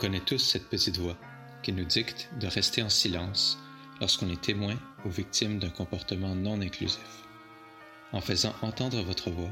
connaît 0.00 0.20
tous 0.20 0.38
cette 0.38 0.70
petite 0.70 0.96
voix 0.96 1.16
qui 1.62 1.72
nous 1.72 1.84
dicte 1.84 2.30
de 2.40 2.46
rester 2.46 2.82
en 2.82 2.88
silence 2.88 3.58
lorsqu'on 4.00 4.30
est 4.30 4.40
témoin 4.40 4.74
ou 5.04 5.10
victime 5.10 5.58
d'un 5.58 5.68
comportement 5.68 6.34
non 6.34 6.62
inclusif. 6.62 7.26
En 8.12 8.22
faisant 8.22 8.54
entendre 8.62 9.02
votre 9.02 9.30
voix, 9.30 9.50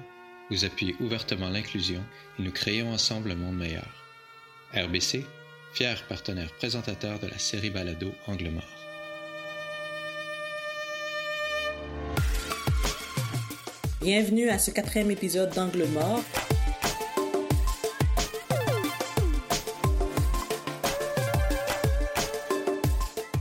vous 0.50 0.64
appuyez 0.64 0.96
ouvertement 1.00 1.50
l'inclusion 1.50 2.03
et 2.38 2.42
nous 2.42 2.50
créons 2.50 2.90
ensemble 2.90 3.30
un 3.30 3.34
monde 3.34 3.58
meilleur. 3.58 3.87
RBC, 4.75 5.27
fier 5.75 6.03
partenaire 6.09 6.53
présentateur 6.57 7.19
de 7.19 7.27
la 7.27 7.39
série 7.39 7.71
Balado 7.71 8.11
Angle 8.27 8.49
Mort. 8.49 8.65
Bienvenue 14.01 14.49
à 14.49 14.59
ce 14.59 14.71
quatrième 14.71 15.11
épisode 15.11 15.55
d'Angle 15.55 15.85
Mort. 15.89 16.25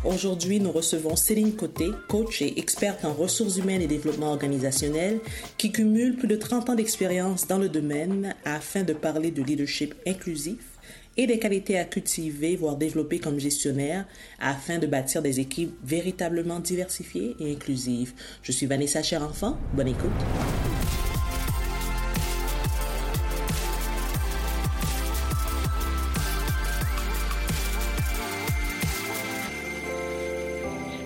Aujourd'hui, 0.07 0.61
nous 0.61 0.71
recevons 0.71 1.17
Céline 1.17 1.51
Côté, 1.51 1.89
coach 2.07 2.41
et 2.41 2.57
experte 2.57 3.03
en 3.03 3.11
ressources 3.11 3.57
humaines 3.57 3.81
et 3.81 3.87
développement 3.87 4.29
organisationnel, 4.29 5.19
qui 5.57 5.69
cumule 5.73 6.15
plus 6.15 6.29
de 6.29 6.37
30 6.37 6.69
ans 6.69 6.75
d'expérience 6.75 7.45
dans 7.45 7.57
le 7.57 7.67
domaine 7.67 8.33
afin 8.45 8.83
de 8.83 8.93
parler 8.93 9.31
de 9.31 9.43
leadership 9.43 9.93
inclusif 10.07 10.63
et 11.17 11.27
des 11.27 11.39
qualités 11.39 11.77
à 11.77 11.83
cultiver, 11.83 12.55
voire 12.55 12.77
développer 12.77 13.19
comme 13.19 13.37
gestionnaire, 13.37 14.05
afin 14.39 14.77
de 14.77 14.87
bâtir 14.87 15.21
des 15.21 15.41
équipes 15.41 15.75
véritablement 15.83 16.61
diversifiées 16.61 17.35
et 17.41 17.51
inclusives. 17.51 18.13
Je 18.43 18.53
suis 18.53 18.65
Vanessa 18.65 19.03
Cher-Enfant. 19.03 19.57
Bonne 19.73 19.89
écoute. 19.89 20.76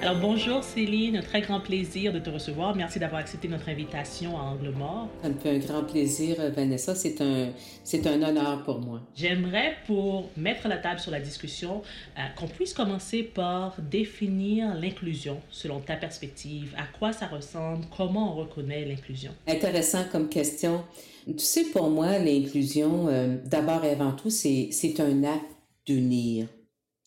Alors 0.02 0.17
bonjour 0.19 0.63
Céline, 0.63 1.17
un 1.17 1.21
très 1.21 1.41
grand 1.41 1.59
plaisir 1.59 2.11
de 2.11 2.17
te 2.17 2.31
recevoir. 2.31 2.75
Merci 2.75 2.97
d'avoir 2.97 3.21
accepté 3.21 3.47
notre 3.47 3.69
invitation 3.69 4.35
à 4.35 4.41
Angle 4.41 4.71
Mort. 4.71 5.07
Ça 5.21 5.30
me 5.30 5.35
fait 5.35 5.52
un 5.52 5.59
grand 5.59 5.83
plaisir, 5.83 6.38
Vanessa. 6.55 6.95
C'est 6.95 7.21
un, 7.21 7.49
c'est 7.83 8.07
un 8.07 8.19
honneur 8.23 8.63
pour 8.63 8.79
moi. 8.79 9.02
J'aimerais, 9.16 9.75
pour 9.85 10.27
mettre 10.35 10.67
la 10.67 10.77
table 10.77 10.99
sur 10.99 11.11
la 11.11 11.19
discussion, 11.19 11.83
euh, 12.17 12.22
qu'on 12.35 12.47
puisse 12.47 12.73
commencer 12.73 13.22
par 13.22 13.75
définir 13.79 14.73
l'inclusion 14.73 15.39
selon 15.52 15.79
ta 15.81 15.95
perspective. 15.97 16.73
À 16.79 16.97
quoi 16.97 17.13
ça 17.13 17.27
ressemble? 17.27 17.85
Comment 17.95 18.33
on 18.33 18.39
reconnaît 18.39 18.83
l'inclusion? 18.85 19.33
Intéressant 19.47 20.05
comme 20.11 20.29
question. 20.29 20.83
Tu 21.27 21.38
sais, 21.38 21.66
pour 21.66 21.91
moi, 21.91 22.17
l'inclusion, 22.17 23.07
euh, 23.07 23.38
d'abord 23.45 23.85
et 23.85 23.91
avant 23.91 24.13
tout, 24.13 24.31
c'est, 24.31 24.69
c'est 24.72 24.99
un 24.99 25.23
acte 25.25 25.45
d'unir. 25.85 26.47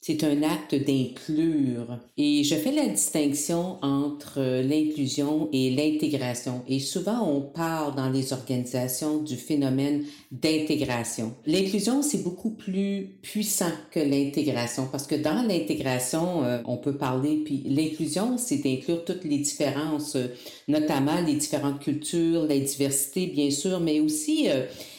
C'est 0.07 0.23
un 0.23 0.43
acte 0.43 0.75
d'inclure. 0.75 1.99
Et 2.19 2.45
je 2.45 2.57
fais 2.57 2.73
la 2.73 2.89
distinction 2.89 3.79
entre 3.81 4.39
l'inclusion 4.61 5.49
et 5.51 5.71
l'intégration. 5.71 6.63
Et 6.69 6.79
souvent, 6.79 7.27
on 7.27 7.41
parle 7.41 7.95
dans 7.95 8.11
les 8.11 8.35
organisations 8.35 9.23
du 9.23 9.37
phénomène 9.37 10.05
d'intégration. 10.31 11.33
L'inclusion, 11.47 12.03
c'est 12.03 12.23
beaucoup 12.23 12.51
plus 12.51 13.17
puissant 13.23 13.73
que 13.93 14.01
l'intégration 14.01 14.87
parce 14.93 15.07
que 15.07 15.15
dans 15.15 15.43
l'intégration, 15.43 16.45
euh, 16.45 16.59
on 16.67 16.77
peut 16.77 16.99
parler, 16.99 17.41
puis 17.43 17.63
l'inclusion, 17.65 18.37
c'est 18.37 18.59
d'inclure 18.59 19.07
toutes 19.07 19.25
les 19.25 19.39
différences, 19.39 20.17
euh, 20.17 20.27
notamment 20.69 21.19
les 21.27 21.37
différentes 21.37 21.81
cultures, 21.81 22.43
la 22.47 22.59
diversité, 22.59 23.29
bien 23.29 23.51
sûr, 23.51 23.81
mais 23.81 24.01
aussi... 24.01 24.51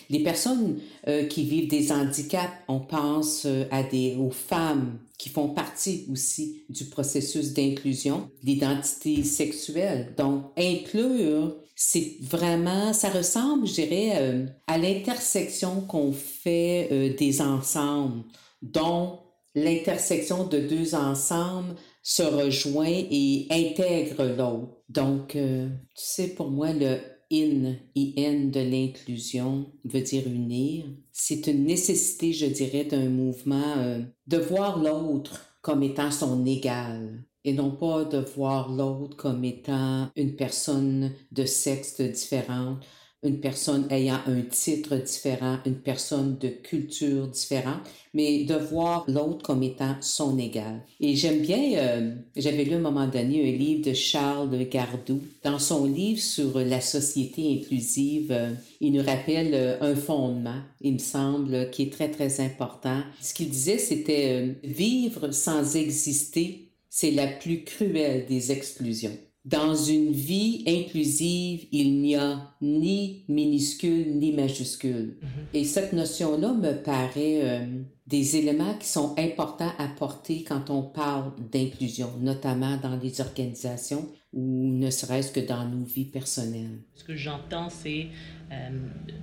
Les 0.10 0.20
personnes 0.20 0.80
euh, 1.08 1.26
qui 1.26 1.44
vivent 1.44 1.68
des 1.68 1.92
handicaps, 1.92 2.54
on 2.68 2.80
pense 2.80 3.46
euh, 3.46 3.66
à 3.72 3.84
des, 3.84 4.16
aux 4.16 4.32
femmes 4.32 5.00
qui 5.18 5.30
font 5.30 5.50
partie 5.50 6.06
aussi 6.12 6.66
du 6.70 6.86
processus 6.86 7.54
d'inclusion, 7.54 8.30
l'identité 8.44 9.24
sexuelle. 9.24 10.14
Donc, 10.18 10.46
inclure, 10.58 11.56
c'est 11.76 12.18
vraiment, 12.22 12.94
ça 12.94 13.10
ressemble, 13.10 13.68
je 13.68 13.74
dirais, 13.74 14.14
euh, 14.16 14.46
à 14.68 14.78
l'intersection 14.78 15.82
qu'on 15.82 16.12
fait 16.12 17.16
des 17.18 17.42
ensembles, 17.42 18.24
dont 18.62 19.20
l'intersection 19.56 20.46
de 20.46 20.60
deux 20.60 20.96
ensembles 20.96 21.76
se 22.04 22.24
rejoint 22.24 22.86
et 22.88 23.48
intègre 23.50 24.26
l'autre. 24.26 24.78
Donc, 24.90 25.30
tu 25.30 25.70
sais, 25.96 26.28
pour 26.28 26.52
moi, 26.52 26.72
le 26.74 27.00
in, 27.44 28.50
de 28.50 28.60
l'inclusion 28.60 29.72
veut 29.84 30.02
dire 30.02 30.28
unir. 30.28 30.86
C'est 31.12 31.48
une 31.48 31.66
nécessité, 31.66 32.34
je 32.34 32.46
dirais, 32.46 32.86
d'un 32.86 33.10
mouvement 33.10 33.78
euh, 33.78 34.02
de 34.28 34.38
voir 34.38 34.80
l'autre 34.82 35.46
comme 35.62 35.84
étant 35.84 36.12
son 36.12 36.46
égal 36.46 37.26
et 37.46 37.54
non 37.54 37.72
pas 37.72 38.06
de 38.06 38.18
voir 38.18 38.72
l'autre 38.72 39.16
comme 39.16 39.44
étant 39.46 40.10
une 40.16 40.36
personne 40.36 41.12
de 41.32 41.46
sexe 41.46 42.02
différent, 42.02 42.80
une 43.26 43.40
personne 43.40 43.88
ayant 43.90 44.20
un 44.28 44.42
titre 44.42 44.96
différent, 44.96 45.58
une 45.66 45.76
personne 45.76 46.38
de 46.40 46.48
culture 46.48 47.28
différente, 47.28 47.82
mais 48.14 48.44
de 48.46 48.56
voir 48.56 49.04
l'autre 49.08 49.44
comme 49.44 49.64
étant 49.64 49.96
son 50.02 50.38
égal. 50.38 50.82
Et 51.00 51.16
j'aime 51.16 51.42
bien, 51.42 51.74
euh, 51.76 52.16
j'avais 52.36 52.64
lu 52.64 52.76
à 52.76 52.78
un 52.78 52.82
moment 52.82 53.08
donné 53.08 53.50
un 53.50 53.58
livre 53.58 53.90
de 53.90 53.94
Charles 53.94 54.70
Gardou. 54.70 55.22
Dans 55.44 55.60
son 55.60 55.86
livre 55.86 56.22
sur 56.22 56.60
la 56.60 56.82
société 56.82 57.60
inclusive, 57.60 58.32
euh, 58.32 58.54
il 58.80 58.94
nous 58.94 59.04
rappelle 59.04 59.54
euh, 59.54 59.78
un 59.82 59.96
fondement, 59.96 60.62
il 60.82 60.94
me 60.94 61.00
semble, 61.00 61.70
qui 61.72 61.84
est 61.84 61.94
très, 61.94 62.10
très 62.10 62.40
important. 62.40 63.02
Ce 63.22 63.34
qu'il 63.34 63.50
disait, 63.50 63.80
c'était 63.80 64.56
vivre 64.64 65.32
sans 65.32 65.76
exister, 65.76 66.70
c'est 66.90 67.12
la 67.12 67.28
plus 67.28 67.64
cruelle 67.64 68.26
des 68.28 68.52
exclusions. 68.52 69.18
Dans 69.46 69.76
une 69.76 70.12
vie 70.12 70.64
inclusive, 70.68 71.68
il 71.72 72.02
n'y 72.02 72.16
a 72.16 72.52
ni 72.62 73.26
minuscule 73.30 74.18
ni 74.18 74.32
majuscule. 74.32 75.18
Mm-hmm. 75.22 75.58
Et 75.58 75.64
cette 75.66 75.94
notion-là 75.94 76.54
me 76.54 76.74
paraît 76.74 77.42
euh, 77.44 77.66
des 78.08 78.38
éléments 78.38 78.74
qui 78.80 78.88
sont 78.88 79.14
importants 79.20 79.72
à 79.78 79.88
porter 79.88 80.44
quand 80.44 80.70
on 80.72 80.82
parle 80.82 81.32
d'inclusion, 81.52 82.10
notamment 82.22 82.78
dans 82.78 82.96
les 82.98 83.22
organisations 83.22 84.08
ou 84.34 84.68
ne 84.68 84.90
serait-ce 84.90 85.32
que 85.32 85.40
dans 85.40 85.66
nos 85.66 85.86
vies 85.86 86.06
personnelles. 86.06 86.82
Ce 86.94 87.04
que 87.04 87.16
j'entends, 87.16 87.70
c'est 87.70 88.08
euh, 88.52 88.70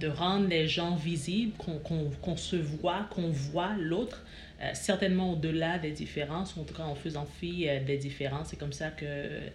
de 0.00 0.08
rendre 0.08 0.48
les 0.48 0.66
gens 0.66 0.96
visibles, 0.96 1.52
qu'on 1.58 2.36
se 2.36 2.56
voit, 2.56 3.06
qu'on 3.14 3.30
voit 3.30 3.74
l'autre 3.78 4.24
certainement 4.74 5.32
au-delà 5.32 5.78
des 5.78 5.90
différences, 5.90 6.56
ou 6.56 6.60
en 6.60 6.64
tout 6.64 6.74
cas 6.74 6.84
en 6.84 6.94
faisant 6.94 7.26
fi 7.40 7.68
euh, 7.68 7.84
des 7.84 7.96
différences. 7.96 8.48
C'est 8.50 8.58
comme 8.58 8.72
ça 8.72 8.90
que, 8.90 9.04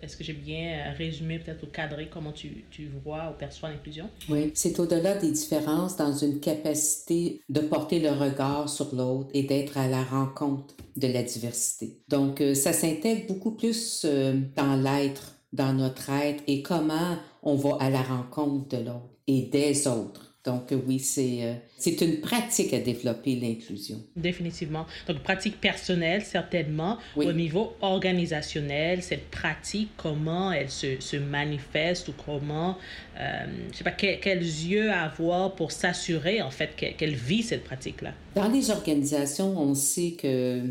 est-ce 0.02 0.18
que 0.18 0.24
j'ai 0.24 0.34
bien 0.34 0.80
euh, 0.80 0.94
résumé, 0.98 1.40
peut-être 1.40 1.64
ou 1.64 1.68
cadré 1.68 2.10
comment 2.12 2.32
tu, 2.32 2.66
tu 2.70 2.90
vois 3.04 3.32
ou 3.32 3.38
perçois 3.38 3.70
l'inclusion? 3.70 4.10
Oui, 4.30 4.52
c'est 4.54 4.80
au-delà 4.80 5.16
des 5.16 5.32
différences 5.32 5.96
dans 5.96 6.14
une 6.14 6.40
capacité 6.40 7.42
de 7.50 7.62
porter 7.62 8.00
le 8.00 8.10
regard 8.10 8.70
sur 8.70 8.94
l'autre 8.96 9.30
et 9.34 9.44
d'être 9.44 9.78
à 9.78 9.88
la 9.88 10.04
rencontre 10.04 10.76
de 10.96 11.08
la 11.08 11.24
diversité. 11.24 12.00
Donc, 12.08 12.42
ça 12.56 12.74
s'intègre 12.74 13.28
beaucoup 13.28 13.52
plus 13.52 14.06
dans 14.56 14.76
l'être, 14.76 15.36
dans 15.54 15.74
notre 15.74 16.10
être 16.10 16.44
et 16.48 16.62
comment 16.62 17.18
on 17.44 17.56
va 17.56 17.78
à 17.80 17.90
la 17.90 18.02
rencontre 18.02 18.68
de 18.70 18.78
l'autre 18.78 19.10
et 19.28 19.44
des 19.44 19.88
autres. 19.88 20.37
Donc 20.48 20.74
oui, 20.88 20.98
c'est 20.98 21.44
euh, 21.44 21.54
c'est 21.78 22.00
une 22.00 22.22
pratique 22.22 22.74
à 22.74 22.80
développer 22.80 23.36
l'inclusion. 23.36 23.98
Définitivement. 24.16 24.86
Donc 25.06 25.20
pratique 25.20 25.60
personnelle, 25.60 26.24
certainement. 26.24 27.00
Au 27.18 27.34
niveau 27.34 27.74
organisationnel, 27.82 29.04
cette 29.04 29.30
pratique, 29.30 29.90
comment 29.98 30.54
elle 30.54 30.70
se, 30.70 31.02
se 31.02 31.18
manifeste 31.18 32.08
ou 32.08 32.14
comment, 32.26 32.78
euh, 33.20 33.46
je 33.74 33.78
sais 33.78 33.84
pas, 33.84 33.92
quels 33.92 34.40
yeux 34.40 34.90
avoir 34.90 35.54
pour 35.54 35.74
s'assurer 35.74 36.42
en 36.42 36.50
fait 36.50 36.70
qu'elle 36.78 37.16
vit 37.16 37.44
cette 37.44 37.66
pratique-là? 37.66 38.14
Dans 38.34 38.48
les 38.48 38.72
organisations, 38.72 39.60
on 39.60 39.76
sait 39.76 40.12
que 40.12 40.62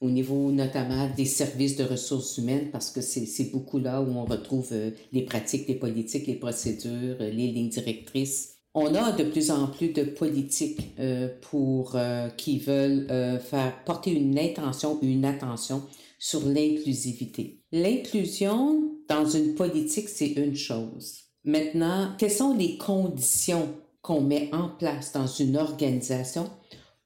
au 0.00 0.08
niveau 0.08 0.50
notamment 0.50 1.06
des 1.14 1.26
services 1.26 1.76
de 1.76 1.84
ressources 1.84 2.38
humaines, 2.38 2.70
parce 2.72 2.90
que 2.90 3.02
c'est 3.02 3.52
beaucoup 3.52 3.78
là 3.78 4.00
où 4.00 4.10
on 4.16 4.24
retrouve 4.24 4.70
euh, 4.72 4.90
les 5.12 5.22
pratiques, 5.26 5.68
les 5.68 5.74
politiques, 5.74 6.26
les 6.26 6.36
procédures, 6.36 7.18
les 7.20 7.48
lignes 7.48 7.68
directrices 7.68 8.51
on 8.74 8.94
a 8.94 9.12
de 9.12 9.24
plus 9.24 9.50
en 9.50 9.66
plus 9.66 9.88
de 9.88 10.02
politiques 10.02 10.94
euh, 10.98 11.28
pour 11.42 11.92
euh, 11.94 12.28
qui 12.30 12.58
veulent 12.58 13.06
euh, 13.10 13.38
faire 13.38 13.84
porter 13.84 14.12
une 14.12 14.38
intention, 14.38 14.98
une 15.02 15.24
attention 15.24 15.82
sur 16.18 16.46
l'inclusivité. 16.46 17.60
L'inclusion 17.70 18.92
dans 19.08 19.26
une 19.26 19.54
politique, 19.54 20.08
c'est 20.08 20.32
une 20.32 20.56
chose. 20.56 21.18
Maintenant, 21.44 22.12
quelles 22.16 22.30
sont 22.30 22.56
les 22.56 22.78
conditions 22.78 23.68
qu'on 24.00 24.20
met 24.20 24.48
en 24.52 24.68
place 24.68 25.12
dans 25.12 25.26
une 25.26 25.56
organisation 25.56 26.48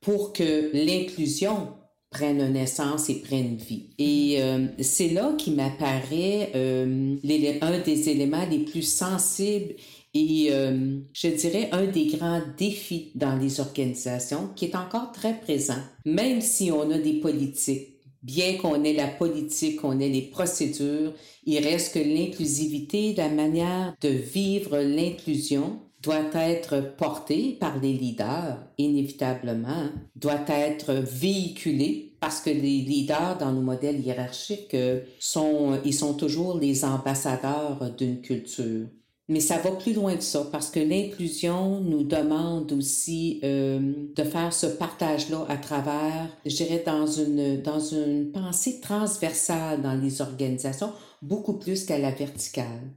pour 0.01 0.33
que 0.33 0.71
l'inclusion 0.73 1.69
prenne 2.11 2.53
naissance 2.53 3.09
et 3.09 3.17
prenne 3.23 3.57
vie? 3.57 3.91
Et 3.99 4.39
c'est 4.81 5.09
là 5.09 5.33
qui 5.39 5.53
m'apparaît 5.53 6.53
un 6.55 7.79
des 7.81 8.09
éléments 8.11 8.47
les 8.51 8.61
plus 8.61 8.83
sensibles 8.83 9.75
Et 10.19 10.49
euh, 10.51 11.01
je 11.13 11.29
dirais 11.29 11.69
un 11.73 11.85
des 11.85 12.07
grands 12.07 12.41
défis 12.57 13.13
dans 13.15 13.37
les 13.37 13.61
organisations 13.61 14.49
qui 14.57 14.65
est 14.65 14.75
encore 14.75 15.13
très 15.13 15.39
présent, 15.39 15.83
même 16.07 16.41
si 16.41 16.73
on 16.73 16.91
a 16.91 16.97
des 16.97 17.21
politiques. 17.21 17.99
Bien 18.23 18.57
qu'on 18.57 18.83
ait 18.83 18.95
la 18.95 19.09
politique, 19.09 19.83
qu'on 19.83 20.01
ait 20.01 20.09
les 20.09 20.23
procédures, 20.23 21.13
il 21.45 21.59
reste 21.59 21.93
que 21.93 21.99
l'inclusivité, 21.99 23.13
la 23.15 23.29
manière 23.29 23.95
de 24.01 24.09
vivre 24.09 24.79
l'inclusion 24.79 25.81
doit 26.03 26.31
être 26.33 26.97
portée 26.97 27.59
par 27.61 27.79
les 27.79 27.93
leaders, 27.93 28.59
inévitablement, 28.79 29.91
doit 30.15 30.47
être 30.49 30.95
véhiculée 30.95 32.15
parce 32.21 32.41
que 32.41 32.49
les 32.49 32.81
leaders 32.81 33.37
dans 33.39 33.53
nos 33.53 33.61
modèles 33.61 34.01
hiérarchiques 34.01 34.73
euh, 34.73 35.01
sont, 35.19 35.79
ils 35.85 35.93
sont 35.93 36.15
toujours 36.15 36.59
les 36.59 36.87
ambassadeurs 36.87 37.91
d'une 37.99 38.23
culture. 38.23 38.87
Mais 39.29 39.41
ça 39.41 39.59
va 39.59 39.73
plus 39.73 39.93
loin 39.93 40.17
que 40.17 40.23
ça 40.23 40.47
parce 40.53 40.71
que 40.71 40.79
l'inclusion 40.79 41.81
nous 41.81 42.05
demande 42.05 42.71
aussi 42.73 43.41
euh, 43.43 43.81
de 44.15 44.23
faire 44.23 44.53
ce 44.53 44.67
partage-là 44.67 45.45
à 45.49 45.57
travers, 45.57 46.29
je 46.45 46.55
dirais, 46.55 46.83
dans 46.87 47.07
une, 47.07 47.61
dans 47.61 47.81
une 47.81 48.31
pensée 48.31 48.81
transversale 48.81 49.83
dans 49.83 49.95
les 49.95 50.21
organisations, 50.21 50.93
beaucoup 51.23 51.55
plus 51.55 51.85
qu'à 51.85 51.99
la 51.99 52.13
verticale. 52.13 52.93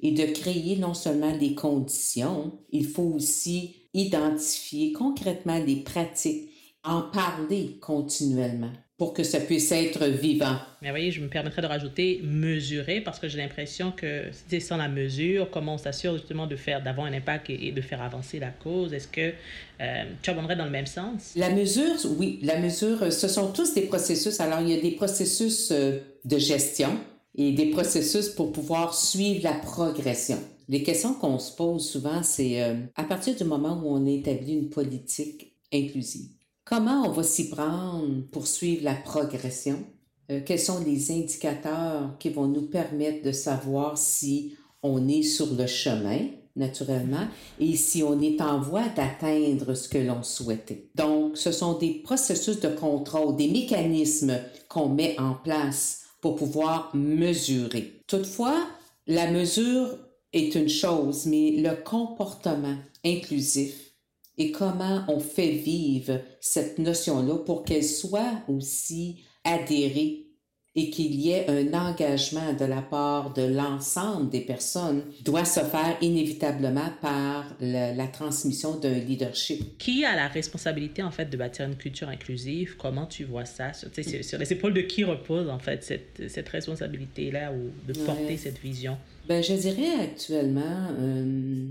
Et 0.00 0.12
de 0.12 0.26
créer 0.32 0.76
non 0.76 0.94
seulement 0.94 1.32
les 1.32 1.54
conditions, 1.54 2.58
il 2.70 2.86
faut 2.86 3.14
aussi 3.14 3.76
identifier 3.94 4.92
concrètement 4.92 5.58
les 5.58 5.76
pratiques, 5.76 6.50
en 6.84 7.02
parler 7.02 7.78
continuellement 7.80 8.72
pour 9.00 9.14
que 9.14 9.22
ça 9.22 9.40
puisse 9.40 9.72
être 9.72 10.04
vivant. 10.04 10.56
Mais 10.82 10.90
voyez, 10.90 11.10
je 11.10 11.22
me 11.22 11.28
permettrais 11.28 11.62
de 11.62 11.66
rajouter 11.66 12.20
mesurer 12.22 13.00
parce 13.00 13.18
que 13.18 13.28
j'ai 13.28 13.38
l'impression 13.38 13.92
que 13.92 14.24
c'est 14.46 14.60
sans 14.60 14.76
la 14.76 14.90
mesure, 14.90 15.50
comment 15.50 15.76
on 15.76 15.78
s'assure 15.78 16.18
justement 16.18 16.46
de 16.46 16.54
faire, 16.54 16.82
d'avoir 16.82 17.06
un 17.06 17.14
impact 17.14 17.48
et, 17.48 17.72
de 17.72 17.80
faire 17.80 18.02
avancer 18.02 18.38
la 18.38 18.50
cause. 18.50 18.92
Est-ce 18.92 19.08
que 19.08 19.32
euh, 19.80 20.04
tu 20.20 20.28
abonnerais 20.28 20.54
dans 20.54 20.66
le 20.66 20.70
même 20.70 20.84
sens? 20.84 21.32
La 21.34 21.48
mesure, 21.48 21.94
oui, 22.18 22.40
la 22.42 22.60
mesure, 22.60 23.10
ce 23.10 23.26
sont 23.26 23.52
tous 23.52 23.72
des 23.72 23.86
processus. 23.86 24.38
Alors, 24.38 24.60
il 24.60 24.68
y 24.68 24.78
a 24.78 24.82
des 24.82 24.90
processus 24.90 25.70
euh, 25.70 26.00
de 26.26 26.36
gestion 26.36 26.90
et 27.34 27.52
des 27.52 27.70
processus 27.70 28.28
pour 28.28 28.52
pouvoir 28.52 28.94
suivre 28.94 29.44
la 29.44 29.54
progression. 29.54 30.38
Les 30.68 30.82
questions 30.82 31.14
qu'on 31.14 31.38
se 31.38 31.56
pose 31.56 31.88
souvent, 31.88 32.22
c'est 32.22 32.62
euh, 32.62 32.74
à 32.96 33.04
partir 33.04 33.34
du 33.34 33.44
moment 33.44 33.80
où 33.82 33.96
on 33.96 34.04
établit 34.04 34.58
une 34.58 34.68
politique 34.68 35.54
inclusive 35.72 36.39
Comment 36.70 37.02
on 37.04 37.10
va 37.10 37.24
s'y 37.24 37.50
prendre 37.50 38.22
pour 38.30 38.46
suivre 38.46 38.84
la 38.84 38.94
progression? 38.94 39.82
Euh, 40.30 40.40
quels 40.46 40.60
sont 40.60 40.78
les 40.86 41.10
indicateurs 41.10 42.16
qui 42.20 42.30
vont 42.30 42.46
nous 42.46 42.68
permettre 42.68 43.24
de 43.24 43.32
savoir 43.32 43.98
si 43.98 44.54
on 44.84 45.08
est 45.08 45.24
sur 45.24 45.52
le 45.52 45.66
chemin, 45.66 46.28
naturellement, 46.54 47.26
et 47.58 47.74
si 47.74 48.04
on 48.04 48.20
est 48.20 48.40
en 48.40 48.60
voie 48.60 48.86
d'atteindre 48.86 49.74
ce 49.74 49.88
que 49.88 49.98
l'on 49.98 50.22
souhaitait? 50.22 50.90
Donc, 50.94 51.36
ce 51.36 51.50
sont 51.50 51.76
des 51.76 51.94
processus 52.04 52.60
de 52.60 52.68
contrôle, 52.68 53.34
des 53.34 53.48
mécanismes 53.48 54.38
qu'on 54.68 54.90
met 54.90 55.18
en 55.18 55.34
place 55.34 56.04
pour 56.20 56.36
pouvoir 56.36 56.92
mesurer. 56.94 58.00
Toutefois, 58.06 58.64
la 59.08 59.28
mesure 59.28 59.88
est 60.32 60.54
une 60.54 60.68
chose, 60.68 61.26
mais 61.26 61.50
le 61.50 61.82
comportement 61.82 62.76
inclusif 63.04 63.89
et 64.38 64.52
comment 64.52 65.04
on 65.08 65.20
fait 65.20 65.50
vivre 65.50 66.20
cette 66.40 66.78
notion-là 66.78 67.38
pour 67.38 67.64
qu'elle 67.64 67.84
soit 67.84 68.42
aussi 68.48 69.24
adhérée 69.44 70.30
et 70.76 70.90
qu'il 70.90 71.16
y 71.16 71.30
ait 71.30 71.48
un 71.48 71.74
engagement 71.74 72.52
de 72.52 72.64
la 72.64 72.80
part 72.80 73.32
de 73.32 73.42
l'ensemble 73.42 74.30
des 74.30 74.40
personnes 74.40 75.02
doit 75.22 75.44
se 75.44 75.60
faire 75.60 75.96
inévitablement 76.00 76.90
par 77.00 77.56
la, 77.60 78.06
transmission 78.06 78.76
d'un 78.76 78.94
leadership. 78.94 79.78
Qui 79.78 80.04
a 80.04 80.14
la 80.14 80.28
responsabilité 80.28 81.02
en 81.02 81.10
fait 81.10 81.26
de 81.26 81.36
bâtir 81.36 81.66
une 81.66 81.76
culture 81.76 82.08
inclusive? 82.08 82.76
Comment 82.76 83.06
tu 83.06 83.24
vois 83.24 83.44
ça? 83.44 83.72
Sur, 83.72 83.88
sur 84.22 84.38
les 84.38 84.52
épaules 84.52 84.74
de 84.74 84.82
qui 84.82 85.02
repose 85.02 85.48
en 85.48 85.58
fait 85.58 85.82
cette, 85.82 86.28
cette 86.28 86.48
responsabilité-là 86.48 87.52
ou 87.52 87.92
de 87.92 87.98
porter 88.04 88.36
cette 88.36 88.58
vision? 88.58 88.96
Ben, 89.28 89.42
Je 89.42 89.54
dirais 89.54 90.04
actuellement, 90.04 90.88
euh, 91.00 91.66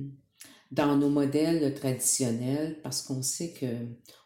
dans 0.72 0.96
nos 0.96 1.10
modèles 1.10 1.74
traditionnels 1.74 2.80
parce 2.84 3.02
qu'on 3.02 3.22
sait 3.22 3.54
que 3.54 3.66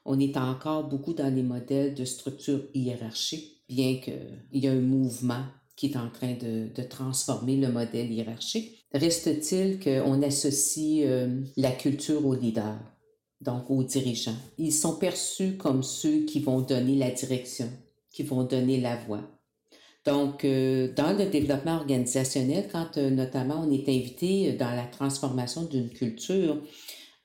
on 0.05 0.19
est 0.19 0.35
encore 0.37 0.89
beaucoup 0.89 1.13
dans 1.13 1.33
les 1.33 1.43
modèles 1.43 1.93
de 1.93 2.03
structure 2.03 2.63
hiérarchique, 2.73 3.63
bien 3.69 3.99
qu'il 4.01 4.41
y 4.51 4.65
ait 4.65 4.69
un 4.69 4.81
mouvement 4.81 5.45
qui 5.75 5.87
est 5.87 5.97
en 5.97 6.09
train 6.09 6.33
de, 6.33 6.67
de 6.73 6.83
transformer 6.83 7.57
le 7.57 7.71
modèle 7.71 8.11
hiérarchique. 8.11 8.85
Reste-t-il 8.93 9.79
qu'on 9.79 10.21
associe 10.21 11.05
euh, 11.07 11.41
la 11.57 11.71
culture 11.71 12.25
aux 12.25 12.35
leaders, 12.35 12.79
donc 13.41 13.71
aux 13.71 13.83
dirigeants? 13.83 14.35
Ils 14.57 14.73
sont 14.73 14.97
perçus 14.97 15.57
comme 15.57 15.81
ceux 15.81 16.25
qui 16.25 16.41
vont 16.41 16.61
donner 16.61 16.95
la 16.95 17.09
direction, 17.09 17.69
qui 18.11 18.23
vont 18.23 18.43
donner 18.43 18.79
la 18.79 18.97
voix. 18.97 19.21
Donc, 20.05 20.43
euh, 20.43 20.93
dans 20.95 21.17
le 21.17 21.25
développement 21.25 21.75
organisationnel, 21.75 22.67
quand 22.71 22.97
euh, 22.97 23.09
notamment 23.09 23.63
on 23.65 23.71
est 23.71 23.87
invité 23.87 24.49
euh, 24.49 24.57
dans 24.57 24.71
la 24.71 24.83
transformation 24.83 25.63
d'une 25.63 25.89
culture, 25.89 26.57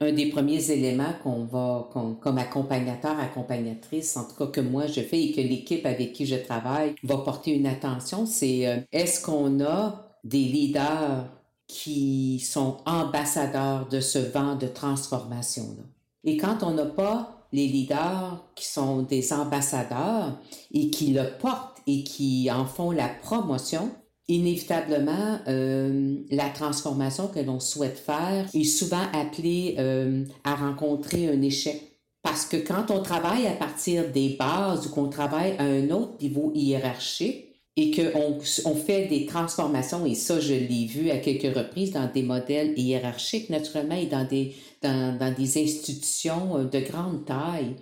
un 0.00 0.12
des 0.12 0.28
premiers 0.28 0.70
éléments 0.70 1.12
qu'on 1.24 1.44
va, 1.44 1.90
comme 1.92 2.38
accompagnateur, 2.38 3.18
accompagnatrice, 3.18 4.16
en 4.16 4.28
tout 4.28 4.36
cas 4.36 4.46
que 4.46 4.60
moi 4.60 4.86
je 4.86 5.00
fais 5.00 5.20
et 5.20 5.32
que 5.32 5.40
l'équipe 5.40 5.84
avec 5.86 6.12
qui 6.12 6.24
je 6.24 6.36
travaille 6.36 6.94
va 7.02 7.18
porter 7.18 7.56
une 7.56 7.66
attention, 7.66 8.24
c'est 8.24 8.86
est-ce 8.92 9.20
qu'on 9.20 9.60
a 9.60 10.20
des 10.22 10.38
leaders 10.38 11.26
qui 11.66 12.38
sont 12.38 12.76
ambassadeurs 12.86 13.88
de 13.88 13.98
ce 13.98 14.20
vent 14.20 14.54
de 14.54 14.68
transformation-là? 14.68 15.82
Et 16.22 16.36
quand 16.36 16.62
on 16.62 16.74
n'a 16.74 16.86
pas 16.86 17.38
les 17.52 17.66
leaders 17.66 18.44
qui 18.54 18.66
sont 18.66 19.02
des 19.02 19.32
ambassadeurs 19.32 20.38
et 20.72 20.90
qui 20.90 21.12
le 21.12 21.24
portent 21.40 21.77
et 21.88 22.02
qui 22.04 22.50
en 22.52 22.66
font 22.66 22.90
la 22.90 23.08
promotion, 23.08 23.90
inévitablement, 24.28 25.38
euh, 25.48 26.18
la 26.30 26.50
transformation 26.50 27.28
que 27.28 27.40
l'on 27.40 27.60
souhaite 27.60 27.98
faire 27.98 28.46
est 28.52 28.64
souvent 28.64 29.04
appelée 29.14 29.76
euh, 29.78 30.24
à 30.44 30.54
rencontrer 30.54 31.28
un 31.28 31.40
échec. 31.40 31.82
Parce 32.22 32.44
que 32.44 32.58
quand 32.58 32.90
on 32.90 33.02
travaille 33.02 33.46
à 33.46 33.52
partir 33.52 34.12
des 34.12 34.36
bases 34.38 34.86
ou 34.86 34.90
qu'on 34.90 35.08
travaille 35.08 35.54
à 35.58 35.64
un 35.64 35.88
autre 35.88 36.20
niveau 36.20 36.52
hiérarchique 36.54 37.46
et 37.76 37.90
qu'on 37.90 38.38
on 38.66 38.74
fait 38.74 39.06
des 39.06 39.24
transformations, 39.24 40.04
et 40.04 40.14
ça, 40.14 40.40
je 40.40 40.52
l'ai 40.52 40.84
vu 40.84 41.10
à 41.10 41.16
quelques 41.18 41.56
reprises 41.56 41.92
dans 41.92 42.10
des 42.12 42.22
modèles 42.22 42.78
hiérarchiques, 42.78 43.48
naturellement, 43.48 43.94
et 43.94 44.06
dans 44.06 44.26
des, 44.26 44.54
dans, 44.82 45.16
dans 45.16 45.32
des 45.32 45.62
institutions 45.62 46.58
euh, 46.58 46.64
de 46.64 46.80
grande 46.80 47.24
taille, 47.24 47.76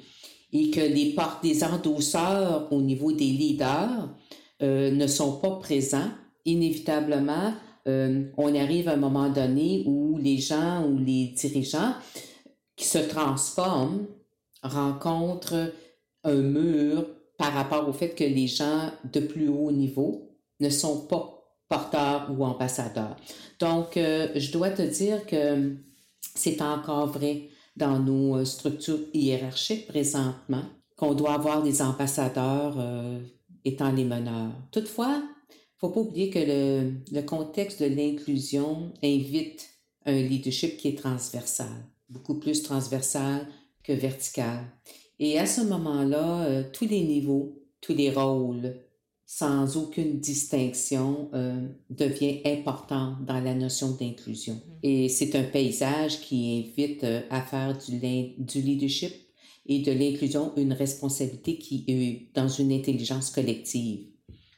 et 0.56 0.70
que 0.70 0.80
les 0.80 1.14
des 1.42 1.64
endosseurs 1.64 2.68
au 2.72 2.80
niveau 2.80 3.12
des 3.12 3.26
leaders 3.26 4.08
euh, 4.62 4.90
ne 4.90 5.06
sont 5.06 5.32
pas 5.32 5.56
présents, 5.56 6.08
inévitablement, 6.46 7.52
euh, 7.86 8.25
on 8.38 8.54
arrive 8.54 8.88
à 8.88 8.92
un 8.92 8.96
moment 8.96 9.28
donné 9.28 9.84
où 9.86 10.18
les 10.18 10.38
gens 10.38 10.84
ou 10.86 10.98
les 10.98 11.34
dirigeants 11.36 11.92
qui 12.75 12.86
se 12.86 12.98
transforment 12.98 14.06
rencontrent 14.62 15.72
un 16.25 16.34
mur 16.34 17.06
par 17.38 17.52
rapport 17.52 17.86
au 17.88 17.92
fait 17.92 18.10
que 18.10 18.25
les 18.25 18.46
gens 18.46 18.90
de 19.12 19.20
plus 19.20 19.48
haut 19.48 19.70
niveau 19.70 20.30
ne 20.60 20.70
sont 20.70 21.06
pas 21.06 21.32
porteurs 21.68 22.30
ou 22.36 22.44
ambassadeurs. 22.44 23.16
Donc, 23.58 23.96
euh, 23.96 24.28
je 24.34 24.52
dois 24.52 24.70
te 24.70 24.82
dire 24.82 25.26
que 25.26 25.75
c'est 26.34 26.62
encore 26.62 27.08
vrai 27.08 27.48
dans 27.76 27.99
nos 27.99 28.37
euh, 28.37 28.45
structures 28.45 29.00
hiérarchiques 29.12 29.87
présentement, 29.87 30.64
qu'on 30.97 31.14
doit 31.14 31.35
avoir 31.35 31.62
des 31.62 31.83
ambassadeurs 31.83 32.76
euh, 32.78 33.18
étant 33.64 33.92
les 33.92 34.04
meneurs. 34.04 34.52
Toutefois, 34.73 35.23
faut 35.78 35.90
pas 35.90 36.00
oublier 36.00 36.30
que 36.30 36.38
le, 36.38 36.92
le 37.12 37.23
contexte 37.23 37.83
de 37.83 37.88
l'inclusion 37.95 38.92
invite 39.02 39.68
un 40.06 40.23
leadership 40.23 40.78
qui 40.78 40.88
est 40.88 40.99
transversal, 40.99 41.87
beaucoup 42.09 42.38
plus 42.38 42.62
transversal 42.62 43.47
que 43.83 43.92
vertical. 43.92 44.61
Et 45.18 45.38
à 45.38 45.47
ce 45.47 45.62
moment-là, 45.62 46.45
euh, 46.45 46.62
tous 46.73 46.87
les 46.87 47.02
niveaux, 47.02 47.62
tous 47.80 47.95
les 47.95 48.11
rôles, 48.11 48.75
sans 49.26 49.76
aucune 49.76 50.21
distinction, 50.21 51.28
euh, 51.35 51.66
devient 51.90 52.40
important 52.45 53.16
dans 53.26 53.40
la 53.40 53.54
notion 53.54 53.90
d'inclusion. 53.90 54.54
Mm-hmm. 54.54 54.78
Et 54.85 55.09
c'est 55.09 55.35
un 55.35 55.42
paysage 55.42 56.21
qui 56.21 56.64
invite 56.64 57.02
euh, 57.02 57.23
à 57.28 57.42
faire 57.42 57.76
du, 57.76 57.99
du 57.99 58.61
leadership 58.61 59.12
et 59.66 59.80
de 59.80 59.90
l'inclusion 59.90 60.52
une 60.56 60.73
responsabilité 60.73 61.59
qui 61.59 61.85
est 61.88 62.35
dans 62.35 62.49
une 62.49 62.71
intelligence 62.71 63.30
collective. 63.30 64.06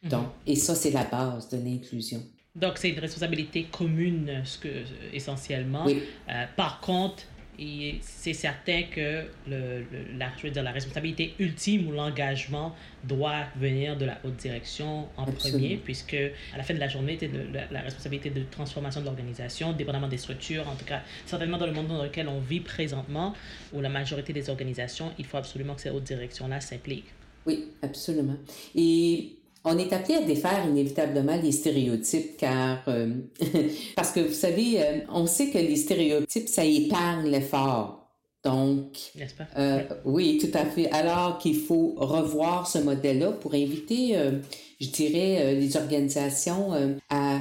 Mm-hmm. 0.04 0.08
Donc, 0.10 0.26
et 0.46 0.54
ça, 0.54 0.74
c'est 0.74 0.90
la 0.90 1.04
base 1.04 1.48
de 1.48 1.56
l'inclusion. 1.56 2.22
Donc, 2.54 2.76
c'est 2.76 2.90
une 2.90 2.98
responsabilité 2.98 3.68
commune, 3.72 4.42
ce 4.44 4.58
que, 4.58 4.84
essentiellement. 5.14 5.86
Oui. 5.86 6.02
Euh, 6.28 6.44
par 6.56 6.80
contre, 6.80 7.22
Et 7.58 7.98
c'est 8.02 8.34
certain 8.34 8.84
que 8.84 9.24
le, 9.48 9.84
la, 10.16 10.30
je 10.36 10.44
veux 10.44 10.50
dire, 10.50 10.62
la 10.62 10.70
responsabilité 10.70 11.34
ultime 11.40 11.88
ou 11.88 11.92
l'engagement 11.92 12.74
doit 13.04 13.46
venir 13.56 13.96
de 13.96 14.04
la 14.04 14.18
haute 14.24 14.36
direction 14.36 15.08
en 15.16 15.24
premier, 15.24 15.76
puisque 15.76 16.14
à 16.14 16.56
la 16.56 16.62
fin 16.62 16.74
de 16.74 16.78
la 16.78 16.88
journée, 16.88 17.18
la, 17.72 17.80
responsabilité 17.80 18.30
de 18.30 18.44
transformation 18.50 19.00
de 19.00 19.06
l'organisation, 19.06 19.72
dépendamment 19.72 20.08
des 20.08 20.18
structures, 20.18 20.68
en 20.68 20.76
tout 20.76 20.84
cas, 20.84 21.02
certainement 21.26 21.58
dans 21.58 21.66
le 21.66 21.72
monde 21.72 21.88
dans 21.88 22.02
lequel 22.02 22.28
on 22.28 22.40
vit 22.40 22.60
présentement, 22.60 23.34
où 23.72 23.80
la 23.80 23.88
majorité 23.88 24.32
des 24.32 24.50
organisations, 24.50 25.12
il 25.18 25.24
faut 25.24 25.36
absolument 25.36 25.74
que 25.74 25.80
ces 25.80 25.90
hautes 25.90 26.04
directions-là 26.04 26.60
s'impliquent. 26.60 27.12
Oui, 27.46 27.72
absolument. 27.82 28.36
Et 28.74 29.37
on 29.64 29.78
est 29.78 29.92
appelé 29.92 30.14
à 30.16 30.22
défaire 30.22 30.66
inévitablement 30.66 31.36
les 31.36 31.52
stéréotypes 31.52 32.36
car, 32.36 32.82
euh, 32.88 33.14
parce 33.96 34.12
que 34.12 34.20
vous 34.20 34.34
savez, 34.34 34.82
euh, 34.82 35.00
on 35.10 35.26
sait 35.26 35.50
que 35.50 35.58
les 35.58 35.76
stéréotypes, 35.76 36.48
ça 36.48 36.64
épargne 36.64 37.28
l'effort. 37.28 38.06
Donc, 38.44 38.96
euh, 39.56 39.82
oui, 40.04 40.38
tout 40.38 40.56
à 40.56 40.64
fait. 40.64 40.90
Alors 40.90 41.38
qu'il 41.38 41.56
faut 41.56 41.94
revoir 41.96 42.68
ce 42.68 42.78
modèle-là 42.78 43.32
pour 43.32 43.52
inviter, 43.52 44.16
je 44.80 44.88
dirais, 44.88 45.54
les 45.54 45.76
organisations 45.76 46.70
à 47.10 47.40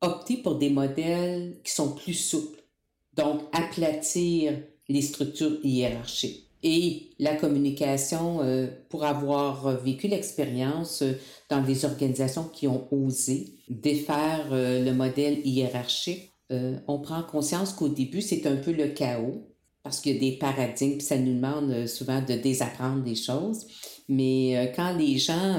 opter 0.00 0.36
pour 0.36 0.54
des 0.54 0.70
modèles 0.70 1.56
qui 1.64 1.72
sont 1.72 1.92
plus 1.92 2.14
souples. 2.14 2.62
Donc, 3.16 3.42
aplatir 3.52 4.54
les 4.88 5.02
structures 5.02 5.58
hiérarchiques 5.64 6.47
et 6.62 7.10
la 7.18 7.36
communication 7.36 8.42
euh, 8.42 8.66
pour 8.88 9.04
avoir 9.04 9.80
vécu 9.80 10.08
l'expérience 10.08 11.02
euh, 11.02 11.12
dans 11.48 11.62
des 11.62 11.84
organisations 11.84 12.44
qui 12.44 12.66
ont 12.66 12.88
osé 12.92 13.54
défaire 13.68 14.48
euh, 14.50 14.84
le 14.84 14.92
modèle 14.92 15.46
hiérarchique. 15.46 16.32
on 16.50 16.98
prend 16.98 17.22
conscience 17.22 17.74
qu'au 17.74 17.88
début, 17.88 18.22
c'est 18.22 18.46
un 18.46 18.56
peu 18.56 18.72
le 18.72 18.88
chaos 18.88 19.46
parce 19.82 20.00
qu'il 20.00 20.14
y 20.14 20.16
a 20.16 20.30
des 20.30 20.38
paradigmes, 20.38 20.96
puis 20.96 21.06
ça 21.06 21.18
nous 21.18 21.34
demande 21.34 21.86
souvent 21.86 22.22
de 22.22 22.34
désapprendre 22.34 23.04
des 23.04 23.14
choses. 23.14 23.66
Mais 24.08 24.72
quand 24.74 24.96
les 24.96 25.18
gens 25.18 25.56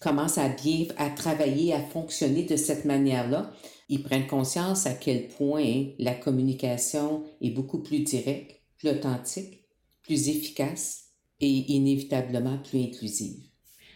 commencent 0.00 0.38
à 0.38 0.48
bien, 0.48 0.86
à 0.96 1.10
travailler, 1.10 1.72
à 1.72 1.80
fonctionner 1.80 2.42
de 2.42 2.56
cette 2.56 2.84
manière-là, 2.84 3.52
ils 3.88 4.02
prennent 4.02 4.26
conscience 4.26 4.86
à 4.86 4.94
quel 4.94 5.28
point 5.28 5.86
la 5.98 6.14
communication 6.14 7.22
est 7.40 7.50
beaucoup 7.50 7.82
plus 7.82 8.00
directe, 8.00 8.60
plus 8.78 8.90
authentique 8.90 9.63
plus 10.04 10.28
efficace 10.28 11.08
et 11.40 11.72
inévitablement 11.72 12.58
plus 12.58 12.82
inclusive. 12.84 13.44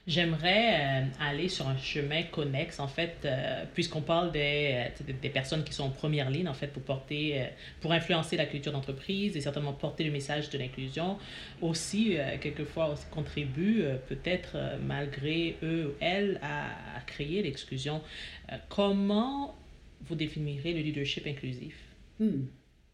J'aimerais 0.08 1.02
euh, 1.02 1.06
aller 1.20 1.50
sur 1.50 1.68
un 1.68 1.76
chemin 1.76 2.22
connexe, 2.22 2.80
en 2.80 2.88
fait, 2.88 3.18
euh, 3.26 3.66
puisqu'on 3.74 4.00
parle 4.00 4.32
des, 4.32 4.88
euh, 5.02 5.12
des, 5.20 5.28
personnes 5.28 5.64
qui 5.64 5.74
sont 5.74 5.84
en 5.84 5.90
première 5.90 6.30
ligne, 6.30 6.48
en 6.48 6.54
fait, 6.54 6.68
pour 6.68 6.82
porter, 6.82 7.44
pour 7.82 7.92
influencer 7.92 8.38
la 8.38 8.46
culture 8.46 8.72
d'entreprise 8.72 9.36
et 9.36 9.42
certainement 9.42 9.74
porter 9.74 10.04
le 10.04 10.10
message 10.10 10.48
de 10.48 10.56
l'inclusion. 10.56 11.18
Aussi, 11.60 12.16
quelquefois, 12.40 12.88
aussi 12.88 13.04
contribuent, 13.10 13.84
peut-être 14.08 14.56
malgré 14.82 15.56
eux 15.62 15.88
ou 15.90 15.98
elles, 16.00 16.40
à, 16.42 16.68
à 16.96 17.00
créer 17.06 17.42
l'exclusion. 17.42 18.00
comment 18.70 19.54
vous 20.06 20.14
définirez 20.14 20.72
le 20.72 20.80
leadership 20.80 21.26
inclusif? 21.26 21.74
Hmm. 22.18 22.46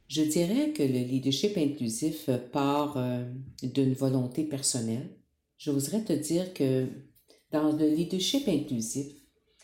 Je 0.08 0.22
dirais 0.22 0.72
que 0.72 0.82
le 0.82 0.98
leadership 0.98 1.56
inclusif 1.56 2.28
part 2.52 2.96
euh, 2.96 3.24
d'une 3.62 3.94
volonté 3.94 4.44
personnelle. 4.44 5.08
J'oserais 5.58 6.04
te 6.04 6.12
dire 6.12 6.52
que 6.52 6.86
dans 7.50 7.72
le 7.72 7.88
leadership 7.88 8.48
inclusif, 8.48 9.06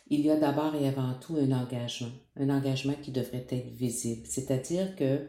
il 0.09 0.21
y 0.23 0.31
a 0.31 0.37
d'abord 0.37 0.75
et 0.75 0.89
avant 0.89 1.15
tout 1.21 1.37
un 1.37 1.53
engagement, 1.53 2.11
un 2.37 2.51
engagement 2.51 2.95
qui 3.01 3.13
devrait 3.13 3.47
être 3.49 3.73
visible, 3.75 4.27
c'est-à-dire 4.27 4.97
que 4.97 5.29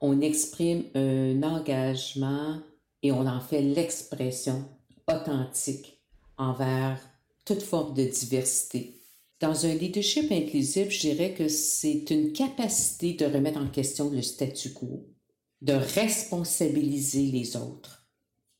on 0.00 0.20
exprime 0.20 0.84
un 0.94 1.42
engagement 1.42 2.58
et 3.02 3.12
on 3.12 3.26
en 3.26 3.40
fait 3.40 3.62
l'expression 3.62 4.64
authentique 5.08 6.00
envers 6.36 7.00
toute 7.44 7.62
forme 7.62 7.94
de 7.94 8.04
diversité, 8.04 8.97
dans 9.40 9.66
un 9.66 9.74
leadership 9.74 10.32
inclusif, 10.32 10.90
je 10.90 11.00
dirais 11.00 11.34
que 11.34 11.48
c'est 11.48 12.10
une 12.10 12.32
capacité 12.32 13.12
de 13.14 13.24
remettre 13.24 13.60
en 13.60 13.68
question 13.68 14.10
le 14.10 14.22
statu 14.22 14.72
quo, 14.72 15.06
de 15.62 15.74
responsabiliser 15.74 17.26
les 17.26 17.56
autres. 17.56 18.08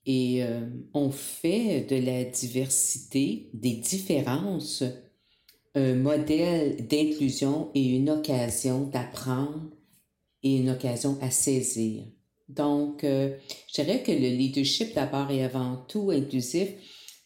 Et 0.07 0.43
euh, 0.43 0.67
on 0.95 1.11
fait 1.11 1.83
de 1.83 1.97
la 1.97 2.25
diversité, 2.25 3.51
des 3.53 3.75
différences, 3.75 4.85
un 5.75 5.95
modèle 5.95 6.87
d'inclusion 6.87 7.71
et 7.75 7.97
une 7.97 8.11
occasion 8.11 8.87
d'apprendre 8.87 9.71
et 10.43 10.57
une 10.57 10.71
occasion 10.71 11.19
à 11.21 11.31
saisir. 11.31 12.05
Donc, 12.49 13.05
euh, 13.05 13.37
je 13.69 13.83
dirais 13.83 14.03
que 14.03 14.13
le 14.13 14.29
leadership 14.29 14.95
d'abord 14.95 15.31
et 15.31 15.45
avant 15.45 15.77
tout 15.89 16.11
inclusif, 16.11 16.71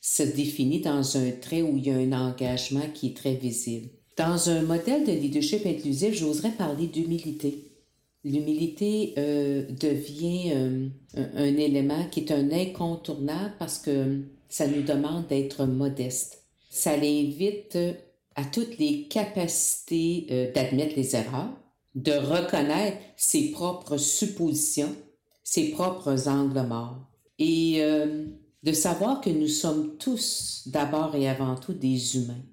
se 0.02 0.24
définit 0.24 0.80
dans 0.80 1.16
un 1.16 1.30
trait 1.30 1.62
où 1.62 1.78
il 1.78 1.86
y 1.86 1.90
a 1.90 1.96
un 1.96 2.12
engagement 2.12 2.84
qui 2.92 3.06
est 3.06 3.16
très 3.16 3.36
visible. 3.36 3.88
Dans 4.18 4.50
un 4.50 4.62
modèle 4.62 5.06
de 5.06 5.12
leadership 5.12 5.64
inclusif, 5.64 6.12
j'oserais 6.12 6.50
parler 6.50 6.88
d'humilité. 6.88 7.72
L'humilité 8.24 9.14
euh, 9.16 9.64
devient 9.70 10.52
euh, 10.54 10.88
un, 11.14 11.56
élément 11.56 12.04
qui 12.10 12.20
est 12.20 12.32
un 12.32 12.50
incontournable 12.50 13.54
parce 13.58 13.78
que 13.78 14.20
ça 14.48 14.66
nous 14.66 14.82
demande 14.82 15.28
d'être 15.28 15.64
modeste. 15.66 16.44
Ça 16.68 16.96
l'invite 16.96 17.78
à 18.34 18.44
toutes 18.44 18.78
les 18.78 19.04
capacités 19.04 20.26
euh, 20.30 20.52
d'admettre 20.52 20.96
les 20.96 21.14
erreurs, 21.14 21.52
de 21.94 22.12
reconnaître 22.12 22.98
ses 23.16 23.50
propres 23.52 23.98
suppositions, 23.98 24.94
ses 25.44 25.70
propres 25.70 26.28
angles 26.28 26.66
morts. 26.66 27.08
Et 27.38 27.82
de 28.62 28.72
savoir 28.72 29.20
que 29.20 29.30
nous 29.30 29.48
sommes 29.48 29.96
tous 29.98 30.64
d'abord 30.66 31.14
et 31.16 31.28
avant 31.28 31.56
tout 31.56 31.72
des 31.74 32.16
humains, 32.16 32.44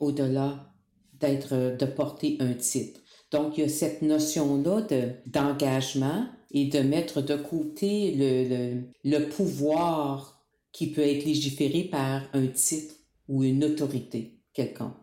au-delà 0.00 0.72
d'être, 1.20 1.76
de 1.76 1.86
porter 1.86 2.36
un 2.40 2.54
titre. 2.54 3.00
Donc, 3.30 3.56
il 3.56 3.62
y 3.62 3.64
a 3.64 3.68
cette 3.68 4.02
notion-là 4.02 4.86
d'engagement 5.26 6.26
et 6.50 6.66
de 6.66 6.80
mettre 6.80 7.22
de 7.22 7.36
côté 7.36 8.12
le, 8.14 8.48
le, 8.48 9.18
le 9.18 9.28
pouvoir 9.28 10.44
qui 10.72 10.90
peut 10.90 11.02
être 11.02 11.24
légiféré 11.24 11.84
par 11.84 12.22
un 12.32 12.46
titre 12.48 12.94
ou 13.28 13.44
une 13.44 13.64
autorité 13.64 14.38
quelconque. 14.52 15.01